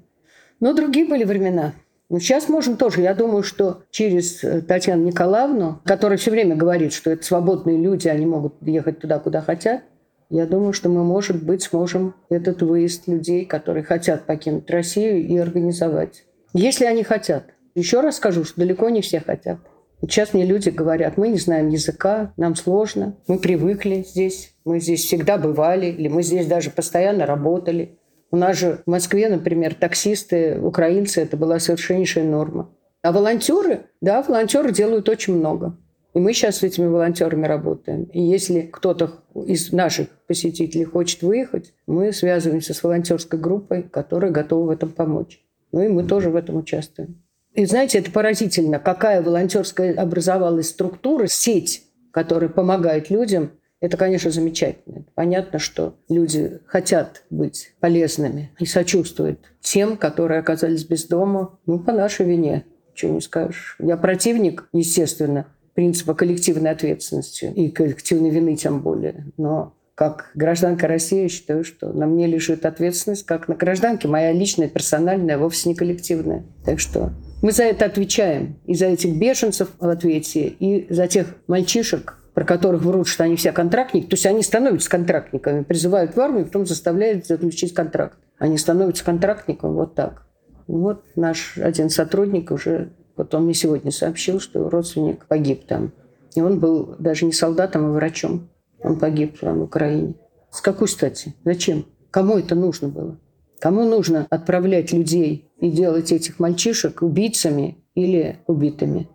Но 0.61 0.72
другие 0.72 1.07
были 1.07 1.24
времена. 1.24 1.74
Ну, 2.11 2.20
сейчас 2.20 2.49
можем 2.49 2.76
тоже. 2.76 3.03
Я 3.03 3.14
думаю, 3.14 3.43
что 3.43 3.83
через 3.91 4.43
э, 4.43 4.62
Татьяну 4.62 5.05
Николаевну, 5.05 5.83
которая 5.85 6.16
все 6.18 6.31
время 6.31 6.57
говорит, 6.57 6.93
что 6.93 7.11
это 7.11 7.22
свободные 7.22 7.76
люди, 7.76 8.09
они 8.09 8.24
могут 8.24 8.55
ехать 8.62 8.99
туда, 9.01 9.18
куда 9.18 9.43
хотят, 9.43 9.83
я 10.31 10.47
думаю, 10.47 10.72
что 10.72 10.89
мы, 10.89 11.05
может 11.05 11.43
быть, 11.43 11.62
сможем 11.62 12.14
этот 12.29 12.62
выезд 12.62 13.09
людей, 13.09 13.45
которые 13.45 13.83
хотят 13.83 14.24
покинуть 14.24 14.70
Россию, 14.70 15.26
и 15.26 15.37
организовать. 15.39 16.24
Если 16.53 16.85
они 16.85 17.03
хотят. 17.03 17.45
Еще 17.74 18.01
раз 18.01 18.16
скажу, 18.16 18.45
что 18.45 18.61
далеко 18.61 18.89
не 18.89 19.01
все 19.01 19.20
хотят. 19.20 19.59
Сейчас 20.01 20.33
мне 20.33 20.45
люди 20.45 20.68
говорят, 20.68 21.16
мы 21.16 21.29
не 21.29 21.39
знаем 21.39 21.68
языка, 21.68 22.33
нам 22.37 22.55
сложно, 22.55 23.16
мы 23.26 23.39
привыкли 23.39 24.05
здесь, 24.09 24.55
мы 24.69 24.81
здесь 24.81 25.05
всегда 25.05 25.39
бывали, 25.39 25.87
или 25.87 26.09
мы 26.09 26.23
здесь 26.23 26.47
даже 26.47 26.71
постоянно 26.71 27.27
работали. 27.27 27.99
У 28.31 28.37
нас 28.37 28.59
же 28.59 28.83
в 28.85 28.91
Москве, 28.91 29.29
например, 29.29 29.75
таксисты, 29.75 30.61
украинцы, 30.61 31.23
это 31.23 31.37
была 31.37 31.59
совершеннейшая 31.59 32.25
норма. 32.25 32.71
А 33.03 33.12
волонтеры, 33.12 33.87
да, 34.01 34.23
волонтеры 34.23 34.73
делают 34.73 35.09
очень 35.09 35.37
много. 35.37 35.77
И 36.14 36.21
мы 36.21 36.33
сейчас 36.33 36.59
с 36.59 36.62
этими 36.62 36.87
волонтерами 36.87 37.47
работаем. 37.47 38.05
И 38.05 38.21
если 38.21 38.62
кто-то 38.62 39.23
из 39.35 39.73
наших 39.73 40.09
посетителей 40.27 40.85
хочет 40.85 41.23
выехать, 41.23 41.75
мы 41.87 42.12
связываемся 42.12 42.75
с 42.75 42.83
волонтерской 42.83 43.39
группой, 43.39 43.83
которая 43.83 44.31
готова 44.31 44.66
в 44.66 44.71
этом 44.71 44.91
помочь. 44.91 45.41
Ну 45.73 45.83
и 45.83 45.89
мы 45.89 46.05
тоже 46.05 46.31
в 46.31 46.37
этом 46.37 46.57
участвуем. 46.57 47.23
И 47.55 47.64
знаете, 47.66 47.99
это 47.99 48.11
поразительно, 48.11 48.79
какая 48.79 49.23
волонтерская 49.23 49.95
образовалась 49.95 50.71
структура, 50.71 51.27
сеть, 51.27 51.85
которая 52.11 52.51
помогает 52.51 53.11
людям. 53.11 53.53
Это, 53.81 53.97
конечно, 53.97 54.31
замечательно. 54.31 55.05
Понятно, 55.14 55.59
что 55.59 55.95
люди 56.09 56.61
хотят 56.66 57.22
быть 57.31 57.74
полезными 57.81 58.51
и 58.59 58.66
сочувствуют 58.66 59.53
тем, 59.61 59.97
которые 59.97 60.41
оказались 60.41 60.85
без 60.85 61.07
дома, 61.07 61.59
ну, 61.66 61.79
по 61.79 61.93
нашей 61.93 62.26
вине, 62.26 62.64
чего 62.95 63.14
не 63.14 63.20
скажешь. 63.20 63.76
Я 63.79 63.97
противник, 63.97 64.68
естественно, 64.72 65.47
принципа 65.74 66.14
коллективной 66.14 66.72
ответственности 66.72 67.53
и 67.55 67.70
коллективной 67.70 68.31
вины 68.31 68.57
тем 68.57 68.83
более. 68.83 69.26
Но 69.37 69.74
как 69.95 70.31
гражданка 70.35 70.89
России, 70.89 71.22
я 71.22 71.29
считаю, 71.29 71.64
что 71.64 71.93
на 71.93 72.07
мне 72.07 72.26
лежит 72.26 72.66
ответственность, 72.66 73.26
как 73.26 73.47
на 73.47 73.55
гражданке, 73.55 74.09
моя 74.09 74.33
личная, 74.33 74.68
персональная, 74.68 75.39
вовсе 75.39 75.68
не 75.68 75.76
коллективная. 75.76 76.45
Так 76.64 76.81
что 76.81 77.12
мы 77.43 77.53
за 77.53 77.64
это 77.64 77.85
отвечаем. 77.85 78.59
И 78.66 78.74
за 78.74 78.87
этих 78.87 79.16
беженцев 79.16 79.70
в 79.79 79.89
ответе, 79.89 80.49
и 80.49 80.93
за 80.93 81.07
тех 81.07 81.37
мальчишек, 81.47 82.16
про 82.39 82.45
которых 82.45 82.82
врут, 82.82 83.09
что 83.09 83.24
они 83.24 83.34
все 83.34 83.51
контрактники. 83.51 84.07
То 84.07 84.14
есть 84.14 84.24
они 84.24 84.45
становятся 84.45 84.89
контрактниками, 84.89 85.64
призывают 85.64 86.14
в 86.14 86.20
армию, 86.20 86.45
потом 86.45 86.66
заставляют 86.66 87.26
заключить 87.26 87.74
контракт. 87.74 88.16
Они 88.39 88.59
становятся 88.59 89.05
контрактником 89.05 89.74
вот 89.74 89.97
так. 89.97 90.24
Вот 90.68 91.03
наш 91.16 91.59
один 91.59 91.91
сотрудник 91.91 92.53
уже, 92.53 92.93
вот 93.16 93.34
он 93.34 93.47
мне 93.47 93.55
сегодня 93.55 93.91
сообщил, 93.91 94.39
что 94.39 94.70
родственник 94.70 95.26
погиб 95.26 95.66
там. 95.66 95.91
И 96.36 96.41
он 96.41 96.61
был 96.61 96.95
даже 97.01 97.24
не 97.24 97.32
солдатом, 97.32 97.86
а 97.86 97.91
врачом. 97.91 98.49
Он 98.84 99.01
погиб 99.01 99.41
там 99.41 99.59
в 99.59 99.62
Украине. 99.64 100.14
С 100.53 100.61
какой 100.61 100.86
стати? 100.86 101.34
Зачем? 101.45 101.86
Кому 102.12 102.39
это 102.39 102.55
нужно 102.55 102.86
было? 102.86 103.18
Кому 103.59 103.82
нужно 103.82 104.28
отправлять 104.30 104.93
людей 104.93 105.51
и 105.59 105.72
делать 105.72 106.12
этих 106.12 106.39
мальчишек 106.39 107.03
убийцами 107.03 107.78
или 107.97 108.39
убитыми? 108.47 109.09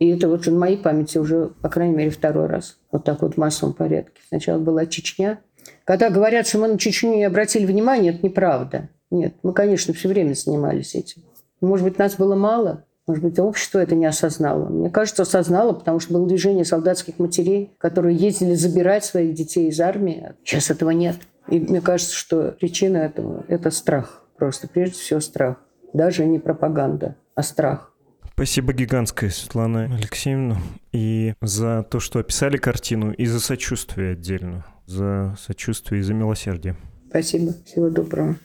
И 0.00 0.08
это 0.08 0.28
вот 0.28 0.46
в 0.46 0.52
моей 0.52 0.76
памяти 0.76 1.18
уже, 1.18 1.52
по 1.62 1.68
крайней 1.68 1.94
мере, 1.94 2.10
второй 2.10 2.46
раз. 2.46 2.78
Вот 2.90 3.04
так 3.04 3.22
вот 3.22 3.34
в 3.34 3.36
массовом 3.36 3.74
порядке. 3.74 4.20
Сначала 4.26 4.58
была 4.58 4.86
Чечня. 4.86 5.38
Когда 5.84 6.10
говорят, 6.10 6.48
что 6.48 6.58
мы 6.58 6.66
на 6.66 6.78
Чечню 6.78 7.14
не 7.14 7.24
обратили 7.24 7.66
внимания, 7.66 8.10
это 8.10 8.26
неправда. 8.26 8.88
Нет, 9.10 9.34
мы, 9.44 9.52
конечно, 9.52 9.94
все 9.94 10.08
время 10.08 10.34
занимались 10.34 10.96
этим. 10.96 11.22
Может 11.60 11.84
быть, 11.84 11.98
нас 11.98 12.16
было 12.16 12.34
мало, 12.34 12.84
может 13.10 13.24
быть, 13.24 13.38
общество 13.40 13.80
это 13.80 13.96
не 13.96 14.06
осознало. 14.06 14.68
Мне 14.68 14.88
кажется, 14.88 15.22
осознало, 15.22 15.72
потому 15.72 15.98
что 15.98 16.12
было 16.12 16.28
движение 16.28 16.64
солдатских 16.64 17.18
матерей, 17.18 17.74
которые 17.78 18.16
ездили 18.16 18.54
забирать 18.54 19.04
своих 19.04 19.34
детей 19.34 19.68
из 19.68 19.80
армии. 19.80 20.32
Сейчас 20.44 20.70
этого 20.70 20.90
нет. 20.90 21.16
И 21.48 21.58
мне 21.58 21.80
кажется, 21.80 22.14
что 22.14 22.54
причина 22.58 22.98
этого– 22.98 23.44
это 23.48 23.72
страх. 23.72 24.24
Просто 24.36 24.68
прежде 24.68 24.96
всего 24.96 25.18
страх. 25.18 25.56
Даже 25.92 26.24
не 26.24 26.38
пропаганда, 26.38 27.16
а 27.34 27.42
страх. 27.42 27.89
Спасибо 28.40 28.72
гигантское, 28.72 29.28
Светлана 29.28 29.94
Алексеевна, 29.94 30.56
и 30.92 31.34
за 31.42 31.82
то, 31.82 32.00
что 32.00 32.20
описали 32.20 32.56
картину, 32.56 33.12
и 33.12 33.26
за 33.26 33.38
сочувствие 33.38 34.12
отдельно, 34.12 34.64
за 34.86 35.36
сочувствие 35.38 36.00
и 36.00 36.02
за 36.02 36.14
милосердие. 36.14 36.74
Спасибо. 37.10 37.52
Всего 37.66 37.90
доброго. 37.90 38.38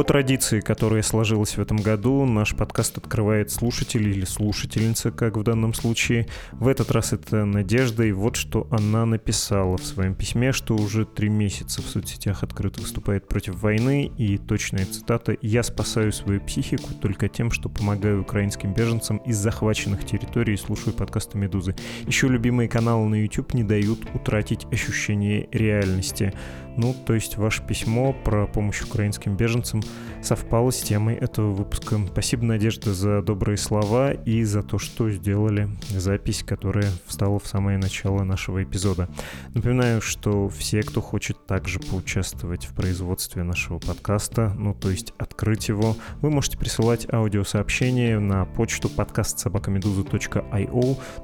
По 0.00 0.04
традиции, 0.04 0.60
которая 0.60 1.02
сложилась 1.02 1.58
в 1.58 1.60
этом 1.60 1.76
году, 1.76 2.24
наш 2.24 2.56
подкаст 2.56 2.96
открывает 2.96 3.50
слушатель 3.50 4.08
или 4.08 4.24
слушательница, 4.24 5.10
как 5.10 5.36
в 5.36 5.42
данном 5.42 5.74
случае. 5.74 6.26
В 6.52 6.68
этот 6.68 6.90
раз 6.90 7.12
это 7.12 7.44
Надежда, 7.44 8.04
и 8.04 8.12
вот 8.12 8.36
что 8.36 8.66
она 8.70 9.04
написала 9.04 9.76
в 9.76 9.84
своем 9.84 10.14
письме, 10.14 10.52
что 10.52 10.74
уже 10.74 11.04
три 11.04 11.28
месяца 11.28 11.82
в 11.82 11.84
соцсетях 11.84 12.42
открыто 12.42 12.80
выступает 12.80 13.28
против 13.28 13.60
войны, 13.60 14.10
и 14.16 14.38
точная 14.38 14.86
цитата 14.86 15.36
«Я 15.42 15.62
спасаю 15.62 16.12
свою 16.12 16.40
психику 16.40 16.94
только 16.94 17.28
тем, 17.28 17.50
что 17.50 17.68
помогаю 17.68 18.22
украинским 18.22 18.72
беженцам 18.72 19.18
из 19.18 19.36
захваченных 19.36 20.06
территорий 20.06 20.54
и 20.54 20.56
слушаю 20.56 20.94
подкасты 20.94 21.36
«Медузы». 21.36 21.76
Еще 22.06 22.26
любимые 22.26 22.70
каналы 22.70 23.06
на 23.06 23.16
YouTube 23.16 23.52
не 23.52 23.64
дают 23.64 23.98
утратить 24.14 24.64
ощущение 24.72 25.46
реальности. 25.52 26.32
Ну, 26.76 26.94
то 27.06 27.14
есть 27.14 27.36
ваше 27.36 27.62
письмо 27.66 28.14
про 28.24 28.46
помощь 28.46 28.82
украинским 28.82 29.36
беженцам 29.36 29.82
совпало 30.22 30.70
с 30.70 30.80
темой 30.80 31.14
этого 31.14 31.52
выпуска. 31.52 31.98
Спасибо, 32.12 32.44
Надежда, 32.44 32.94
за 32.94 33.22
добрые 33.22 33.56
слова 33.56 34.12
и 34.12 34.44
за 34.44 34.62
то, 34.62 34.78
что 34.78 35.10
сделали 35.10 35.68
запись, 35.90 36.42
которая 36.46 36.90
встала 37.06 37.38
в 37.38 37.46
самое 37.46 37.78
начало 37.78 38.22
нашего 38.22 38.62
эпизода. 38.62 39.08
Напоминаю, 39.54 40.00
что 40.00 40.48
все, 40.48 40.82
кто 40.82 41.00
хочет 41.00 41.46
также 41.46 41.80
поучаствовать 41.80 42.66
в 42.66 42.74
производстве 42.74 43.42
нашего 43.42 43.78
подкаста, 43.78 44.54
ну, 44.56 44.74
то 44.74 44.90
есть 44.90 45.12
открыть 45.18 45.68
его, 45.68 45.96
вы 46.20 46.30
можете 46.30 46.58
присылать 46.58 47.06
аудиосообщения 47.12 48.18
на 48.18 48.44
почту 48.44 48.88
подкаст. 48.88 49.46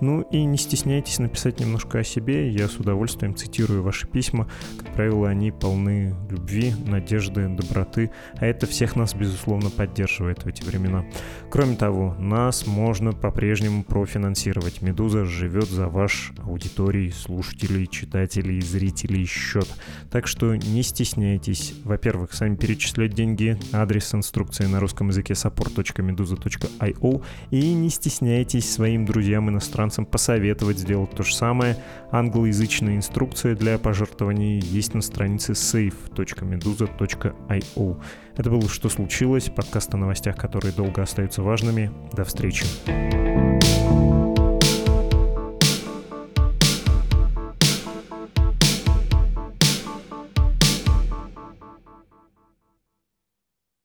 Ну 0.01 0.21
и 0.23 0.45
не 0.45 0.57
стесняйтесь 0.57 1.19
написать 1.19 1.61
немножко 1.61 1.99
о 1.99 2.05
себе, 2.05 2.51
я 2.51 2.69
с 2.69 2.77
удовольствием 2.77 3.35
цитирую 3.35 3.83
ваши 3.83 4.07
письма. 4.07 4.49
Как 4.79 4.93
правило, 4.95 5.29
они 5.37 5.51
полны 5.51 6.15
любви, 6.31 6.73
надежды, 6.87 7.47
доброты, 7.47 8.11
а 8.39 8.47
это 8.47 8.67
всех 8.67 8.97
нас, 8.97 9.15
безусловно, 9.15 9.69
поддерживает 9.69 10.45
в 10.45 10.47
эти 10.47 10.65
времена. 10.65 11.05
Кроме 11.51 11.77
того, 11.77 12.15
нас 12.19 12.67
можно 12.67 13.13
по-прежнему 13.13 13.85
профинансировать. 13.85 14.81
«Медуза» 14.81 15.27
живет 15.27 15.69
за 15.69 15.89
ваш 15.89 16.33
аудиторий, 16.43 17.13
слушателей, 17.13 17.87
читателей, 17.87 18.63
зрителей 18.63 19.27
счет. 19.27 19.69
Так 20.11 20.27
что 20.27 20.57
не 20.57 20.83
стесняйтесь. 20.83 21.75
Во-первых, 21.85 22.33
сами 22.33 22.57
перечислять 22.57 23.13
деньги, 23.13 23.59
адрес 23.73 24.15
инструкции 24.15 24.65
на 24.65 24.81
русском 24.81 25.09
языке 25.09 25.35
support.meduza.io 25.35 27.23
и 27.51 27.75
не 27.75 27.91
стесняйтесь 27.91 28.73
своим 28.73 29.05
друзьям-иностранцам 29.05 30.07
посоветовать 30.07 30.79
сделать 30.79 31.11
то 31.11 31.23
же 31.23 31.35
самое. 31.35 31.77
Англоязычная 32.11 32.97
инструкция 32.97 33.55
для 33.55 33.77
пожертвований 33.79 34.61
есть 34.61 34.95
на 34.95 35.03
странице 35.03 35.26
save.meduza.io. 35.35 37.97
Это 38.37 38.51
было 38.51 38.69
«Что 38.69 38.89
случилось?» 38.89 39.51
подкаст 39.55 39.95
о 39.95 39.97
новостях, 39.97 40.37
которые 40.37 40.73
долго 40.73 41.03
остаются 41.03 41.43
важными. 41.43 41.91
До 42.13 42.25
встречи. 42.25 42.65
thank 42.87 44.11
you 44.11 44.16